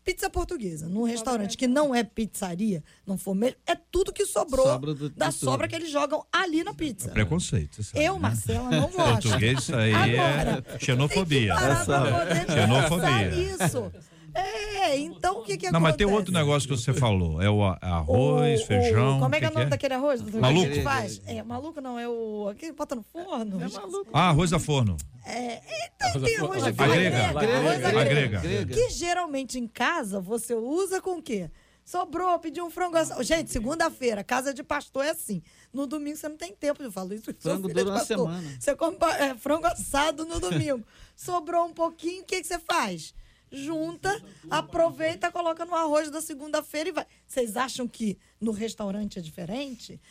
[0.01, 4.65] pizza portuguesa num restaurante que não é pizzaria, não for mesmo, é tudo que sobrou
[4.65, 5.45] Sobra do- da de tudo.
[5.49, 7.09] sobra que eles jogam ali na pizza.
[7.09, 8.19] Preconceito, você sabe, Eu, né?
[8.19, 9.23] Marcela, não gosto.
[9.23, 11.53] Português, isso aí Agora, é xenofobia.
[11.53, 13.29] Tem que parar pra poder Xenofobia.
[13.35, 13.91] nisso.
[14.35, 17.41] É, então o que que Não, mas tem outro negócio que você falou.
[17.41, 19.19] É o a- arroz, O- o- feijão.
[19.19, 20.21] como é que é o nome que daquele arroz?
[20.21, 20.41] doutor?
[20.41, 20.69] Maluco?
[20.71, 21.21] Que faz?
[21.25, 22.47] É, maluco não, é o.
[22.49, 23.61] Aquele que bota no forno.
[23.63, 24.09] É maluco.
[24.11, 24.97] Ah, arroz a forno.
[25.25, 25.61] É,
[25.99, 26.93] tem, tem arroz de A forno.
[26.93, 27.19] grega.
[27.27, 28.41] Arroz A à grega.
[28.67, 31.49] Que geralmente em casa você usa com o quê?
[31.85, 33.21] Sobrou, pediu um frango assado.
[33.23, 35.41] Gente, segunda-feira, casa de pastor é assim.
[35.73, 37.25] No domingo você não tem tempo, eu falo isso.
[37.39, 38.57] Frango dura uma semana.
[38.57, 40.81] Você come é, frango assado no domingo.
[41.15, 43.13] Sobrou um pouquinho, o que, que você faz?
[43.53, 47.05] Junta, aproveita, coloca no arroz da segunda-feira e vai.
[47.27, 50.01] Vocês acham que no restaurante é diferente?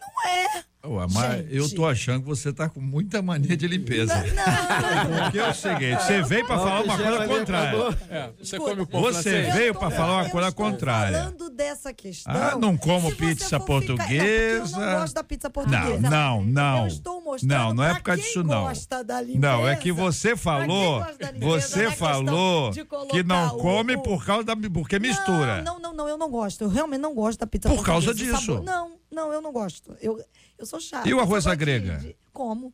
[0.00, 0.44] Não é.
[0.44, 0.64] Não é.
[0.88, 1.56] Ué, mas Gente.
[1.56, 4.14] eu tô achando que você tá com muita mania de limpeza.
[4.14, 7.98] Não, Porque é o seguinte, você veio pra falar uma coisa contrária.
[8.08, 9.54] É, você Escuta, come o pão Você francês?
[9.54, 11.18] veio pra falar uma coisa contrária.
[11.18, 12.32] falando dessa questão.
[12.32, 14.76] Ah, não como pizza for ficar- portuguesa.
[14.78, 15.98] Não, eu não gosto da pizza portuguesa.
[16.08, 16.80] Não, não, não.
[16.82, 18.62] Eu estou mostrando Não, não é por causa disso, não.
[18.62, 19.38] gosta da limpeza.
[19.40, 21.04] Não, é que você falou,
[21.40, 22.70] você questão falou
[23.10, 25.62] que não come o- por causa da porque mistura.
[25.62, 26.62] Não, não, não, eu não gosto.
[26.62, 28.36] Eu realmente não gosto da pizza Por causa portuguesa.
[28.36, 28.46] O disso.
[28.52, 29.96] sabor- Não, não, eu não gosto.
[30.00, 30.22] Eu,
[30.58, 31.08] eu sou chata.
[31.08, 31.96] E o arroz à grega?
[31.96, 32.72] de- Como.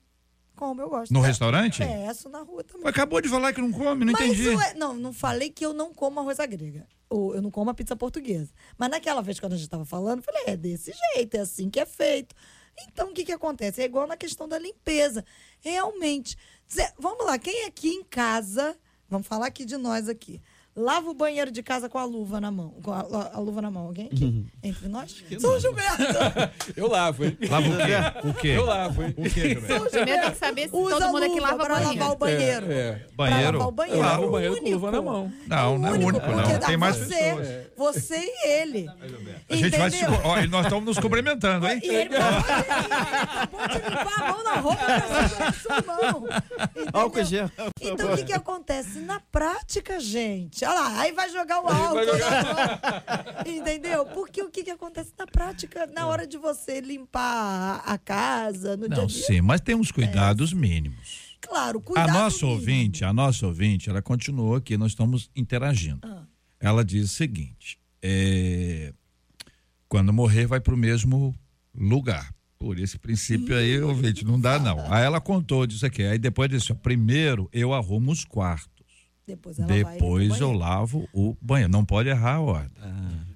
[0.54, 1.12] Como eu gosto.
[1.14, 1.78] No É, restaurante?
[1.78, 2.86] Peço na rua também.
[2.86, 4.48] Acabou de falar que não come, não Mas entendi.
[4.50, 6.86] ué, não, não falei que eu não como arroz à grega.
[7.08, 8.52] Ou eu não como a pizza portuguesa.
[8.76, 11.70] Mas naquela vez quando a gente estava falando, eu falei, é desse jeito, é assim
[11.70, 12.34] que é feito.
[12.86, 13.80] Então, o que que acontece?
[13.82, 15.24] É igual na questão da limpeza.
[15.60, 16.36] Realmente.
[16.98, 18.76] Vamos lá, quem aqui em casa,
[19.08, 20.40] vamos falar aqui de nós aqui,
[20.74, 22.70] lava o banheiro de casa com a luva na mão?
[22.82, 24.46] Com a, a luva na mão, alguém aqui?
[24.62, 25.22] Entre nós?
[25.40, 26.02] São Gilberto!
[26.76, 27.36] Eu lavo, hein?
[27.48, 28.28] Lava o quê?
[28.28, 28.48] O quê?
[28.48, 29.14] Eu lavo, hein?
[29.16, 29.90] O quê, Gilberto?
[29.90, 31.98] Primeiro tem que saber se Usa todo mundo aqui lava para banheiro.
[31.98, 32.72] lavar o banheiro.
[32.72, 32.92] É, é.
[32.92, 33.58] Pra Banheiro?
[33.58, 34.00] lavar o banheiro.
[34.00, 34.74] Eu lavo É o banheiro com único.
[34.76, 35.32] luva na mão.
[35.46, 36.58] Não, não é único, porque não.
[36.58, 37.48] dá Tem mais você, pessoas.
[37.76, 38.86] Você e ele.
[39.50, 40.04] A gente vai se.
[40.04, 41.80] Ó, nós estamos nos cumprimentando, hein?
[41.82, 46.24] E ele acabou de limpar a mão na roupa pra segurar a sua mão.
[47.06, 47.50] Entendeu?
[47.80, 48.98] Então, o que, que acontece?
[49.00, 52.04] Na prática, gente, olha lá, aí vai jogar o álcool mão.
[53.46, 54.04] Entendeu?
[54.06, 58.88] Porque o que, que acontece na prática, na hora de você limpar a casa, no
[58.88, 59.26] dia a Não, dia?
[59.26, 61.36] sim, mas tem uns cuidados mínimos.
[61.40, 62.12] Claro, A cuidado.
[62.12, 62.52] nossa mínimo.
[62.60, 66.00] ouvinte, a nossa ouvinte, ela continuou aqui, nós estamos interagindo.
[66.04, 66.22] Ah.
[66.60, 68.92] Ela diz o seguinte: é,
[69.88, 71.34] quando morrer, vai para o mesmo
[71.74, 72.32] lugar.
[72.58, 74.78] Por esse princípio aí, ouvinte, não dá não.
[74.92, 76.04] Aí ela contou disso aqui.
[76.04, 78.70] Aí depois disse: ó, primeiro eu arrumo os quartos.
[79.26, 80.58] Depois ela vai Depois eu banheiro.
[80.58, 81.70] lavo o banheiro.
[81.72, 82.70] Não pode errar a ordem.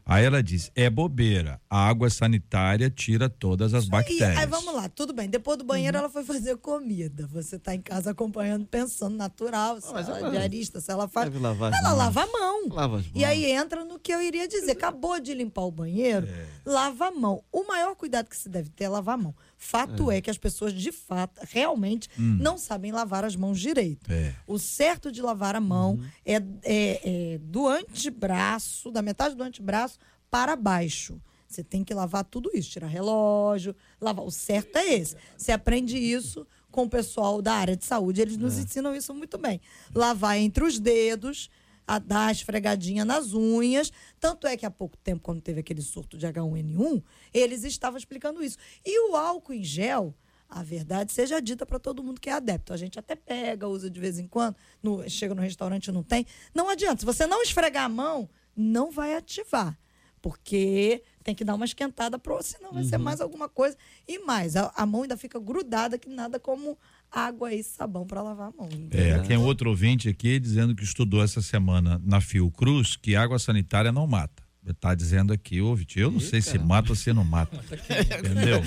[0.04, 1.60] Aí ela diz: é bobeira.
[1.68, 4.38] A água sanitária tira todas as bactérias.
[4.38, 5.28] aí vamos lá, tudo bem.
[5.28, 7.26] Depois do banheiro ela foi fazer comida.
[7.28, 11.32] Você tá em casa acompanhando, pensando natural, se mas ela é diarista, se ela faz.
[11.40, 11.98] lavar Ela mãos.
[11.98, 12.68] lava a mão.
[12.68, 14.72] Lava as E aí entra no que eu iria dizer.
[14.72, 16.46] Acabou de limpar o banheiro, É.
[16.64, 17.42] lava a mão.
[17.52, 19.34] O maior cuidado que se deve ter é lavar a mão.
[19.66, 24.10] Fato é, que as pessoas, de fato, realmente não sabem lavar as mãos direito.
[24.10, 24.14] Hum.
[24.14, 24.34] É.
[24.46, 26.04] O certo de lavar a mão Uhum.
[26.24, 27.00] é, é-
[27.34, 29.98] é do antebraço, da metade do antebraço
[30.30, 31.20] para baixo.
[31.48, 34.24] Você tem que lavar tudo isso, tirar relógio, lavar.
[34.24, 35.16] O certo é esse.
[35.36, 39.38] Você aprende isso com o pessoal da área de saúde, eles nos ensinam isso muito
[39.38, 39.60] bem.
[39.94, 41.48] Lavar entre os dedos,
[41.86, 43.92] a dar esfregadinha nas unhas.
[44.18, 48.42] Tanto é que há pouco tempo, quando teve aquele surto de H1N1, eles estavam explicando
[48.42, 48.58] isso.
[48.84, 50.14] E o álcool em gel,
[50.48, 52.72] a verdade seja dita para todo mundo que é adepto.
[52.72, 56.02] A gente até pega, usa de vez em quando, no- chega no restaurante e não
[56.02, 56.26] tem.
[56.54, 57.00] Não adianta.
[57.00, 59.78] Se você não esfregar a mão, não vai ativar.
[60.20, 63.76] Porque tem que dar uma esquentada, pro, senão vai ser mais alguma coisa.
[64.08, 66.76] E mais, a, a mão ainda fica grudada, que nada como
[67.10, 68.68] água e sabão para lavar a mão.
[68.90, 73.92] É, tem outro ouvinte aqui dizendo que estudou essa semana na Fiocruz que água sanitária
[73.92, 74.44] não mata.
[74.68, 77.56] Está dizendo aqui, ouvinte, eu não sei se mata ou se não mata.
[78.18, 78.60] Entendeu?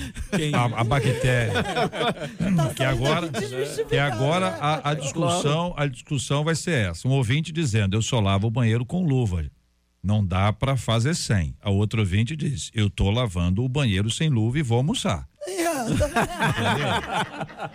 [0.58, 1.54] A, a bactéria.
[2.74, 3.30] que agora,
[3.90, 7.06] que agora a, a discussão, a discussão vai ser essa.
[7.06, 9.44] Um ouvinte dizendo, eu só lavo o banheiro com luva.
[10.02, 11.56] Não dá para fazer sem.
[11.62, 15.28] A outro ouvinte diz, eu tô lavando o banheiro sem luva e vou almoçar.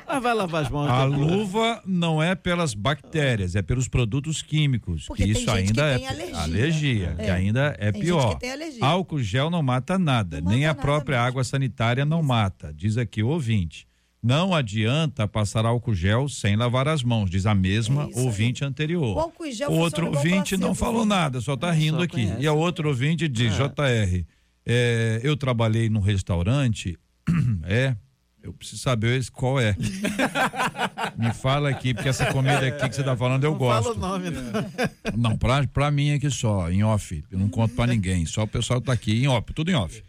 [0.07, 0.89] Mas vai lavar as mãos.
[0.89, 5.07] A luva não é pelas bactérias, é pelos produtos químicos.
[5.07, 6.39] Porque que tem isso gente que ainda é tem alergia.
[6.43, 7.31] alergia, que É.
[7.31, 8.35] ainda é Tem gente pior.
[8.35, 8.85] que tem alergia.
[8.85, 11.29] Álcool gel não mata nada, Não nem mata a nada própria mesmo.
[11.29, 13.87] água sanitária não mata, diz aqui o ouvinte.
[14.25, 18.25] Não adianta passar álcool gel sem lavar as mãos, diz a mesma É isso aí.
[18.25, 19.15] ouvinte anterior.
[19.17, 21.07] O álcool gel outro ouvinte não falou viu?
[21.11, 22.25] nada, só tá rindo só aqui.
[22.25, 22.43] conhece.
[22.43, 24.25] E a outro ouvinte diz, JR,
[24.65, 26.99] é, eu trabalhei num restaurante,
[27.65, 27.95] é,
[28.43, 29.77] eu preciso saber qual é.
[31.17, 33.95] Me fala aqui, porque essa comida aqui que você tá falando eu Não gosto.
[33.95, 34.31] Fala o nome.
[34.31, 35.31] não.
[35.31, 37.25] Não, pra, pra mim aqui só, em off.
[37.31, 38.27] Eu não conto pra ninguém.
[38.27, 40.03] Só o pessoal tá aqui em off, tudo em off.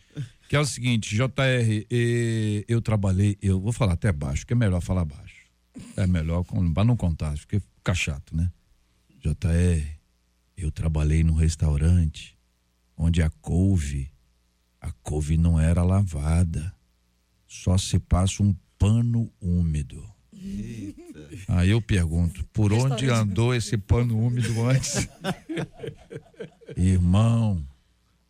[0.47, 1.85] Que é o seguinte, JR,
[2.67, 5.45] eu trabalhei, eu vou falar até baixo, que é melhor falar baixo.
[5.97, 6.43] É melhor
[6.73, 8.51] pra não contar, porque fica chato, né?
[9.19, 9.85] JR,
[10.55, 12.37] eu trabalhei num restaurante
[12.97, 14.11] onde a couve,
[14.79, 16.73] a couve não era lavada.
[17.47, 20.03] Só se passa um pano úmido.
[21.47, 25.07] Aí eu pergunto, por onde andou esse pano úmido antes?
[26.77, 27.65] Irmão,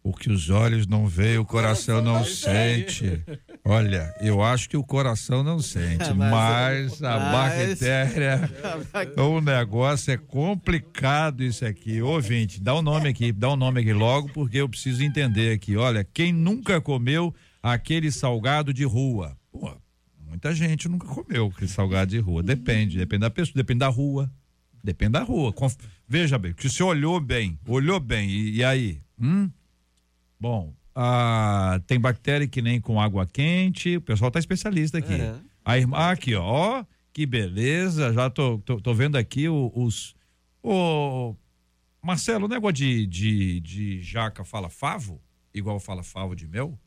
[0.06, 3.24] o que os olhos não veem, o coração não sente.
[3.64, 8.52] Olha, eu acho que o coração não sente, mas a bactéria,
[9.18, 12.04] o negócio é complicado isso aqui.
[12.04, 15.76] Ouvinte, dá o nome aqui, dá o nome aqui logo, porque eu preciso entender aqui.
[15.76, 17.34] Olha, quem nunca comeu
[17.64, 19.36] aquele salgado de rua?
[19.52, 19.76] Pô,
[20.30, 22.44] muita gente nunca comeu aquele salgado de rua.
[22.44, 24.32] Depende, depende da pessoa, depende da rua.
[24.84, 25.52] Depende da rua.
[26.08, 29.02] Veja bem, que você olhou bem, olhou bem, e, e aí?
[29.20, 29.50] Hum?
[30.40, 35.14] Bom, ah, tem bactéria que nem com água quente, o pessoal tá especialista aqui.
[35.14, 35.36] É.
[35.64, 39.72] A irmã, ah, aqui, ó, ó, que beleza, já tô, tô, tô vendo aqui o-
[39.76, 40.14] os.
[40.62, 41.36] O,
[42.02, 45.22] Marcelo, o negócio de, de, de jaca fala favo?
[45.54, 46.78] Igual fala favo de mel?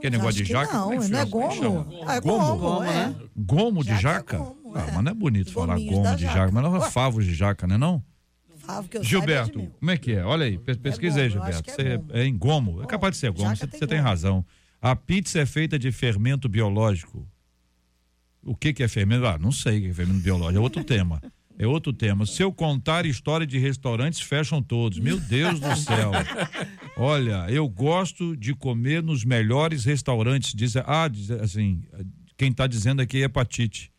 [0.00, 0.72] Que negócio de jaca?
[0.72, 1.26] Não, é que não é?
[1.26, 2.04] Como é gomo.
[2.06, 2.56] Ah, é Gomo?
[2.56, 3.14] gomo, é.
[3.36, 4.92] Gomo de Jaca é gomo, ah, é.
[4.92, 6.34] mas não é bonito Os falar gominhos gomo de jaca.
[6.38, 8.02] jaca, mas não é favo de jaca, né não?
[8.88, 9.70] Que eu é Gilberto, mel.
[9.78, 10.24] como é que é?
[10.24, 11.80] Olha aí, pe- pesquisa aí, eu acho Gilberto.
[11.80, 12.10] é gomo.
[12.12, 12.70] é em gomo?
[12.70, 12.88] É Gomo.
[12.88, 14.44] capaz de ser gomo, você tem tem razão.
[14.80, 17.28] A pizza é feita de fermento biológico.
[18.42, 19.24] O que que é fermento?
[19.26, 21.22] Ah, não sei o que é fermento biológico, é outro tema.
[21.58, 22.26] É outro tema.
[22.26, 24.98] Se eu contar história de restaurantes, fecham todos.
[24.98, 26.10] Meu Deus do céu.
[26.96, 30.54] Olha, eu gosto de comer nos melhores restaurantes.
[30.54, 31.82] Diz, ah, diz assim,
[32.36, 33.92] quem tá dizendo aqui é hepatite.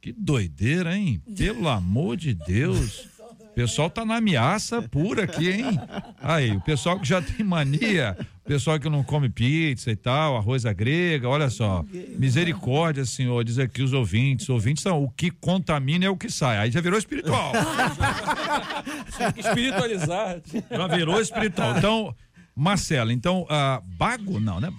[0.00, 1.20] Que doideira, hein?
[1.36, 3.06] Pelo amor de Deus.
[3.52, 5.78] O pessoal tá na ameaça pura aqui, hein?
[6.22, 10.38] Aí, o pessoal que já tem mania, o pessoal que não come pizza e tal,
[10.38, 11.84] arroz à grega, olha só.
[12.18, 14.48] Misericórdia, senhor, diz aqui os ouvintes.
[14.48, 16.56] Ouvintes são o que contamina é o que sai.
[16.56, 17.52] Aí já virou espiritual.
[19.36, 20.40] Espiritualizar.
[20.70, 21.76] Já virou espiritual.
[21.76, 22.14] Então,
[22.56, 24.72] Marcelo, então, ah, Bago, não, né?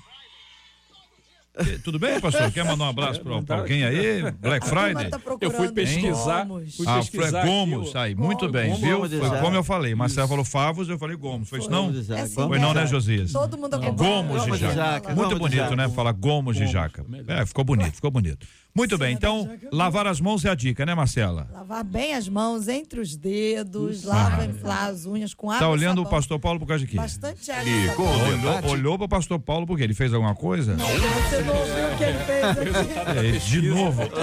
[1.55, 2.51] Eh, Tudo bem, pastor?
[2.51, 4.23] Quer mandar um abraço para alguém aí?
[4.39, 5.09] Black Friday?
[5.11, 6.45] Tá Eu fui pesquisar.
[6.45, 6.75] gomos.
[6.75, 8.99] Fui Ah, pesquisar foi aqui Gomos, o- aí, muito bem, Gomo viu?
[9.19, 9.41] Foi jaca.
[9.41, 9.93] como eu falei.
[9.93, 11.47] Marcelo falou favos, eu falei Gomos.
[11.47, 11.91] Foi isso não?
[11.91, 12.87] É Foi não, né.
[12.87, 13.31] Josias?
[13.31, 13.93] Todo mundo acompanha.
[14.23, 15.13] Gomos de jaca.
[15.13, 15.89] Muito bonito, né?
[15.89, 17.05] Falar gomos de jaca.
[17.27, 18.47] É, ficou bonito, ficou bonito.
[18.75, 21.47] Muito bem, então, lavar as mãos é a dica, né, Marcela?
[21.53, 25.59] Lavar bem as mãos entre os dedos, lava lá as unhas com água.
[25.59, 26.17] Tá olhando o sabão.
[26.17, 26.97] pastor Paulo por causa de quê?
[26.97, 27.71] Bastante água.
[27.99, 28.01] O
[28.31, 30.75] Olhou, olhou pro pastor Paulo porque ele fez alguma coisa?
[30.75, 32.93] Você não ouviu o que ele fez aqui?
[33.13, 34.01] É, de novo.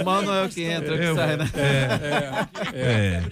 [0.00, 1.50] O mal não é o que entra, é o que Eu- sai, né?
[2.74, 3.22] É,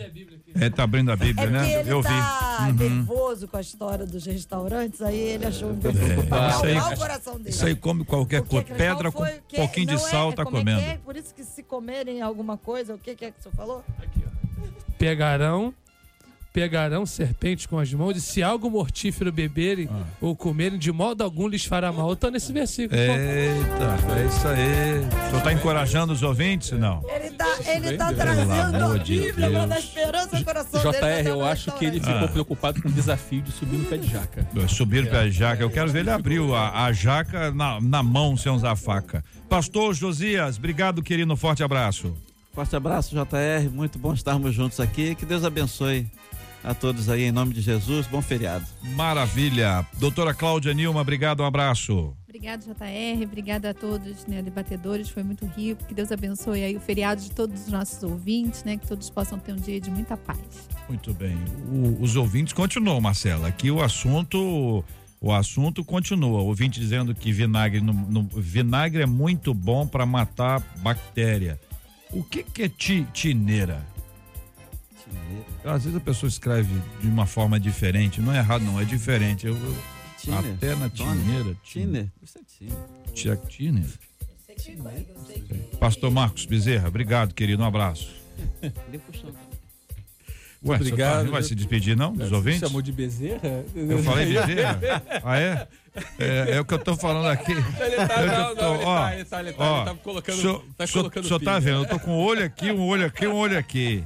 [0.67, 1.81] é, tá abrindo a É Bíblia, porque né?
[1.81, 2.09] ele Eu vi.
[2.09, 6.79] tá nervoso com a história dos restaurantes, aí ele achou um pouco É, isso aí-
[6.95, 7.49] o coração dele.
[7.51, 8.67] Isso aí come qualquer coisa.
[8.67, 10.81] Pedra com um pouquinho de não é- sal tá é comendo.
[10.81, 10.99] é?
[10.99, 13.85] Por isso que se comerem alguma coisa, o que, que é que o senhor falou?
[14.99, 15.75] Pegarão
[16.53, 20.05] pegarão serpentes com as mãos, e se algo mortífero beberem ah.
[20.21, 22.13] ou comerem, de modo algum lhes fará mal.
[22.13, 23.01] Estou nesse versículo.
[23.01, 23.13] Eita,
[24.19, 24.99] é isso aí.
[24.99, 26.73] O senhor está encorajando os ouvintes?
[26.73, 27.03] Não.
[27.09, 31.23] Ele está ele tá trazendo a Bíblia, manda esperança no coração JR, dele.
[31.23, 32.29] JR, eu acho que ele ficou ah.
[32.29, 34.47] preocupado com o desafio de subir no pé de jaca.
[34.69, 35.63] Subir no pé de jaca.
[35.63, 39.25] Eu quero ver ele abrir a, a jaca na, na mão sem usar faca.
[39.49, 41.37] Pastor Josias, obrigado, querido.
[41.37, 42.15] Forte abraço.
[42.53, 43.71] Forte abraço, JR.
[43.71, 45.15] Muito bom estarmos juntos aqui.
[45.15, 46.07] Que Deus abençoe
[46.65, 48.07] a todos aí, em nome de Jesus.
[48.07, 48.65] Bom feriado.
[48.95, 49.87] Maravilha.
[49.99, 52.15] Doutora Cláudia Nilma, obrigado, um abraço.
[52.29, 53.25] Obrigado, JR.
[53.25, 55.11] Obrigada a todos, né, debatedores.
[55.11, 55.85] Foi muito rico.
[55.85, 58.77] Que Deus abençoe aí o feriado de todos os nossos ouvintes, né?
[58.79, 60.39] Que todos possam ter um dia de muita paz.
[60.89, 61.37] Muito bem.
[61.71, 63.49] O, os ouvintes continuam, Marcela.
[63.49, 64.83] Aqui o assunto.
[65.21, 66.41] O assunto continua.
[66.41, 71.61] O ouvinte dizendo que vinagre, no, no vinagre é muito bom para matar bactéria.
[72.11, 73.87] O que, que é ti, tineira?
[75.65, 78.21] Às vezes a pessoa escreve de uma forma diferente.
[78.21, 79.47] Não é errado, não, é diferente.
[79.47, 81.57] Eu, eu até na tineira.
[81.63, 82.09] Tiner.
[83.15, 83.87] Tia Tiner.
[85.79, 87.63] Pastor Marcos Bezerra, obrigado, querido.
[87.63, 88.11] Um abraço.
[90.65, 91.25] Ué, Obrigado.
[91.25, 92.15] Não vai se despedir, não?
[92.15, 92.61] Dos ouvintes?
[92.61, 93.65] Você chamou de Bezerra?
[93.75, 95.03] Eu falei Bezerra?
[95.25, 95.67] Ah, é?
[96.19, 97.53] É, é o que eu tô falando aqui.
[97.53, 97.63] Ele
[97.97, 100.39] tá, não, não, ele tá, ele tá, ele tá, ele tá colocando.
[100.39, 101.83] O tá senhor tá vendo?
[101.83, 104.05] Eu tô com um olho aqui, um olho aqui, um olho aqui.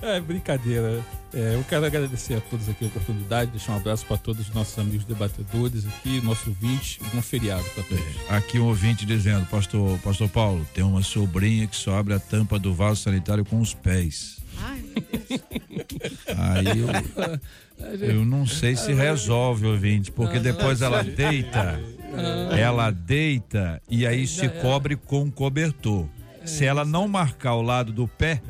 [0.00, 1.04] É brincadeira.
[1.32, 4.54] É, eu quero agradecer a todos aqui a oportunidade, deixar um abraço para todos os
[4.54, 8.04] nossos amigos debatedores aqui, nosso ouvinte, um feriado para todos.
[8.30, 12.18] É, aqui um ouvinte dizendo, pastor, pastor Paulo, tem uma sobrinha que só abre a
[12.18, 14.38] tampa do vaso sanitário com os pés.
[14.62, 15.02] Ai, meu
[15.86, 16.18] Deus.
[16.38, 21.80] Aí eu, eu não sei se resolve, ouvinte, porque depois ela deita,
[22.58, 26.06] ela deita e aí se cobre com cobertor.
[26.44, 28.40] Se ela não marcar o lado do pé,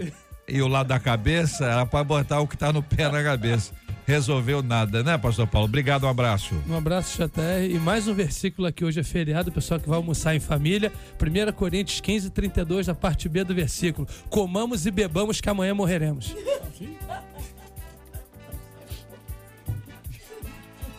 [0.49, 3.73] e o lado da cabeça, ela pode botar o que está no pé na cabeça.
[4.07, 5.67] Resolveu nada, né, Pastor Paulo?
[5.67, 6.55] Obrigado, um abraço.
[6.67, 7.71] Um abraço, JR.
[7.71, 10.91] E mais um versículo aqui hoje é feriado, pessoal que vai almoçar em família.
[11.21, 14.09] 1 Coríntios 15, 32, na parte B do versículo.
[14.31, 16.35] Comamos e bebamos que amanhã morreremos.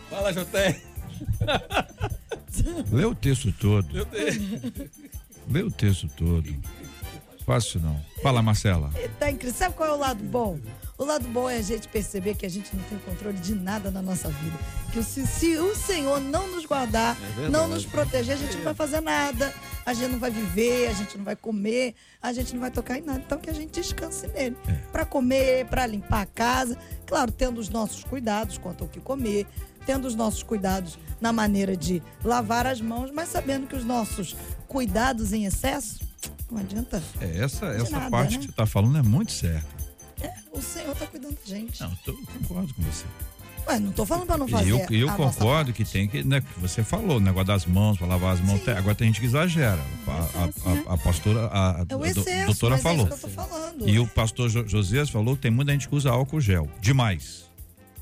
[0.08, 0.80] Fala, JR.
[2.92, 3.88] Lê o texto todo.
[5.48, 6.48] Lê o texto todo.
[7.50, 8.00] Fácil não.
[8.22, 8.92] Fala, Marcela.
[9.18, 9.58] Tá incrível.
[9.58, 10.60] Sabe qual é o lado bom?
[10.96, 13.90] O lado bom é a gente perceber que a gente não tem controle de nada
[13.90, 14.56] na nossa vida.
[14.92, 18.62] Que se, se o Senhor não nos guardar, é não nos proteger, a gente não
[18.62, 19.52] vai fazer nada.
[19.84, 22.98] A gente não vai viver, a gente não vai comer, a gente não vai tocar
[22.98, 23.20] em nada.
[23.26, 24.56] Então que a gente descanse nele.
[24.68, 24.72] É.
[24.92, 26.78] Para comer, para limpar a casa.
[27.04, 29.44] Claro, tendo os nossos cuidados quanto ao que comer,
[29.84, 34.36] tendo os nossos cuidados na maneira de lavar as mãos, mas sabendo que os nossos
[34.68, 36.09] cuidados em excesso
[36.50, 37.02] não adianta.
[37.20, 38.38] É, essa essa nada, parte né?
[38.38, 39.68] que você está falando é muito certa.
[40.22, 41.80] É, o Senhor está cuidando da gente.
[41.80, 43.04] Não, eu concordo com você.
[43.66, 44.70] Ué, não estou falando para não fazer.
[44.70, 46.40] Eu, eu concordo que tem que, né?
[46.40, 48.66] Que você falou, o negócio das mãos, para lavar as mãos.
[48.68, 49.80] Agora tem gente que exagera.
[50.06, 50.84] A, a, a, né?
[50.88, 53.08] a pastora, a, é excesso, doutora falou.
[53.08, 56.68] É e o pastor Josias falou que tem muita gente que usa álcool gel.
[56.80, 57.48] Demais.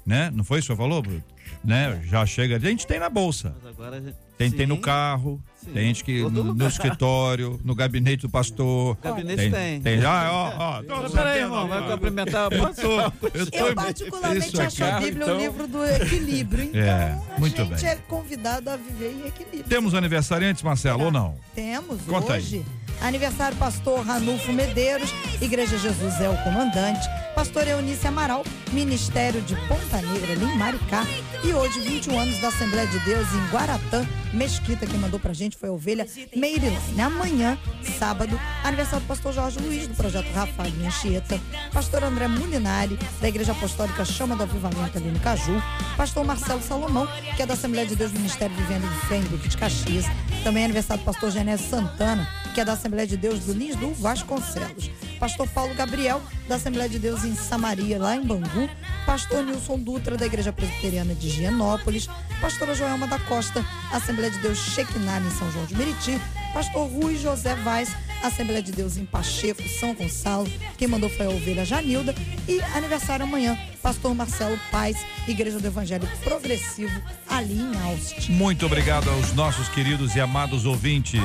[0.07, 0.30] Né?
[0.30, 1.22] Não foi isso que você falou, Bruno?
[1.64, 2.01] Né?
[2.05, 2.57] Já chega.
[2.57, 3.55] A gente tem na bolsa.
[3.62, 5.72] Mas agora a gente tem, tem no carro, Sim.
[5.72, 8.96] tem gente que no, no, escritório, no gabinete do pastor.
[9.03, 9.51] Gabinete tem.
[9.51, 10.80] Tem, tem já, ó, ó.
[10.80, 13.12] Então, peraí, irmão, vai cumprimentar o pastor.
[13.34, 15.36] Eu, tô, eu particularmente acho a Bíblia então...
[15.36, 16.68] o livro do equilíbrio.
[16.68, 17.90] Então, é, muito a gente bem.
[17.90, 19.64] é convidado a viver em equilíbrio.
[19.64, 21.34] Temos aniversariantes, Marcelo, ou não?
[21.55, 22.57] Temos, Conta hoje.
[22.57, 22.78] Aí.
[23.01, 27.07] Aniversário pastor Ranulfo Medeiros, Igreja Jesus é o comandante.
[27.34, 31.07] Pastor Eunice Amaral, Ministério de Ponta Negra, em Maricá.
[31.44, 34.84] E hoje, 21 anos da Assembleia de Deus em Guaratã, Mesquita.
[34.84, 37.01] Quem mandou pra gente foi a ovelha Meirilane.
[37.01, 37.57] Amanhã,
[37.96, 41.40] sábado, aniversário do pastor Jorge Luiz, do projeto Rafael Anchieta.
[41.72, 45.62] Pastor André Mulinari, da Igreja Apostólica Chama do Avivamento ali no Caju.
[45.96, 49.49] Pastor Marcelo Salomão, que é da Assembleia de Deus Ministério Vivendo em Fé, em Duque
[49.49, 50.07] de Caxias.
[50.42, 53.77] Também é aniversário do pastor Genésio Santana, que é da Assembleia de Deus do Lins
[53.77, 54.91] do Vasconcelos.
[55.19, 58.69] Pastor Paulo Gabriel, da Assembleia de Deus em Samaria, lá em Bangu.
[59.05, 62.09] Pastor Nilson Dutra, da Igreja Presbiteriana de Gianópolis.
[62.41, 66.21] Pastora Joelma da Costa, Assembleia de Deus Shekinah, em São João de Meriti.
[66.55, 70.51] Pastor Rui José Vaz, Assembleia de Deus em Pacheco, São Gonçalo.
[70.77, 72.15] Quem mandou foi a ovelha Janilda.
[72.49, 74.97] E aniversário amanhã, Pastor Marcelo Paz,
[75.27, 78.33] Igreja do Evangelho Progressivo, ali em Austin.
[78.33, 81.21] Muito obrigado aos nossos queridos e amados ouvintes.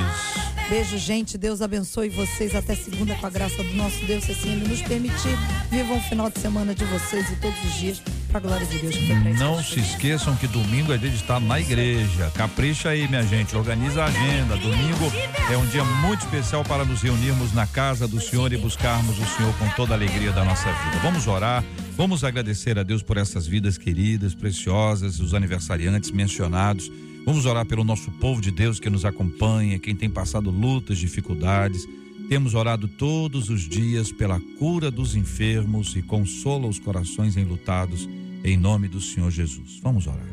[0.68, 1.36] Beijo, gente.
[1.36, 4.82] Deus abençoe vocês até segunda com a graça do nosso Deus, se assim Ele nos
[4.82, 5.36] permitir.
[5.70, 8.94] Vivam o final de semana de vocês e todos os dias pra glória de Deus.
[9.38, 12.32] Não se esqueçam que domingo é dia de estar na igreja.
[12.34, 13.56] Capricha aí, minha gente.
[13.56, 14.56] Organiza a agenda.
[14.56, 15.12] Domingo
[15.52, 19.26] é um dia muito especial para nos reunirmos na casa do Senhor e buscarmos o
[19.36, 20.98] Senhor com toda a alegria da nossa vida.
[21.02, 21.64] Vamos orar.
[21.96, 26.90] Vamos agradecer a Deus por essas vidas queridas, preciosas, os aniversariantes mencionados.
[27.24, 31.88] Vamos orar pelo nosso povo de Deus que nos acompanha, quem tem passado lutas, dificuldades.
[32.28, 38.08] Temos orado todos os dias pela cura dos enfermos e consola os corações enlutados,
[38.44, 39.80] em nome do Senhor Jesus.
[39.82, 40.26] Vamos orar.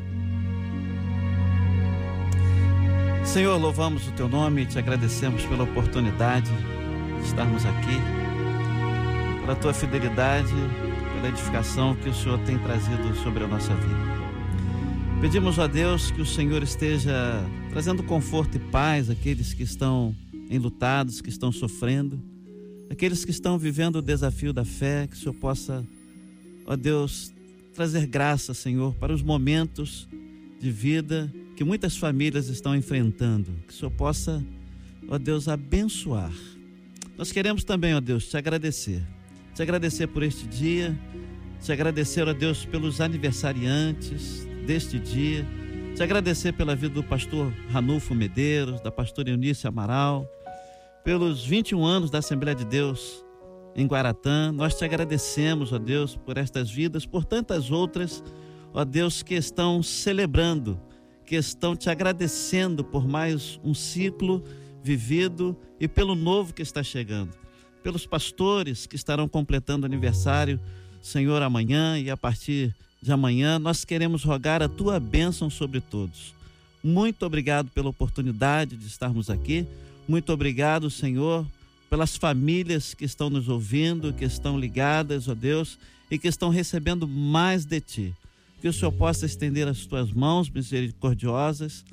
[3.24, 6.52] Senhor, louvamos o teu nome e te agradecemos pela oportunidade
[7.20, 7.98] de estarmos aqui,
[9.42, 10.54] pela tua fidelidade,
[11.14, 14.21] pela edificação que o Senhor tem trazido sobre a nossa vida.
[15.22, 17.14] Pedimos a Deus que o Senhor esteja
[17.70, 20.16] trazendo conforto e paz àqueles que estão
[20.50, 22.20] enlutados, que estão sofrendo,
[22.90, 25.86] aqueles que estão vivendo o desafio da fé, que o Senhor possa,
[26.66, 27.32] ó Deus,
[27.76, 30.10] trazer graça, Senhor, para os momentos
[30.60, 34.44] de vida que muitas famílias estão enfrentando, que o Senhor possa,
[35.08, 36.34] ó Deus, abençoar.
[37.16, 39.04] Nós queremos também, ó Deus, te agradecer,
[39.54, 41.00] te agradecer por este dia,
[41.64, 45.46] te agradecer, ó Deus, pelos aniversariantes, deste dia.
[45.96, 50.26] Te agradecer pela vida do pastor Ranulfo Medeiros, da pastora Eunice Amaral,
[51.04, 53.26] pelos 21 anos da Assembleia de Deus
[53.76, 54.52] em Guaratã.
[54.52, 58.24] Nós te agradecemos, ó Deus, por estas vidas, por tantas outras,
[58.74, 60.80] ó Deus, que estão celebrando,
[61.26, 64.44] que estão te agradecendo por mais um ciclo
[64.84, 67.36] vivido e pelo novo que está chegando.
[67.84, 70.60] Pelos pastores que estarão completando aniversário,
[71.02, 76.36] Senhor, amanhã e a partir de amanhã, nós queremos rogar a tua bênção sobre todos.
[76.84, 79.66] Muito obrigado pela oportunidade de estarmos aqui.
[80.08, 81.46] Muito obrigado, Senhor,
[81.90, 85.80] pelas famílias que estão nos ouvindo, que estão ligadas, ó Deus,
[86.12, 88.14] e que estão recebendo mais de ti.
[88.62, 91.84] Que o Senhor possa estender as tuas mãos misericordiosas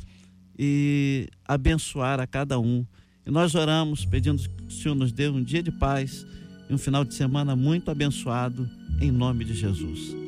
[0.59, 2.85] e abençoar a cada um.
[3.27, 6.27] E nós oramos pedindo que o Senhor nos dê um dia de paz
[6.69, 8.69] e um final de semana muito abençoado,
[9.01, 10.28] em nome de Jesus.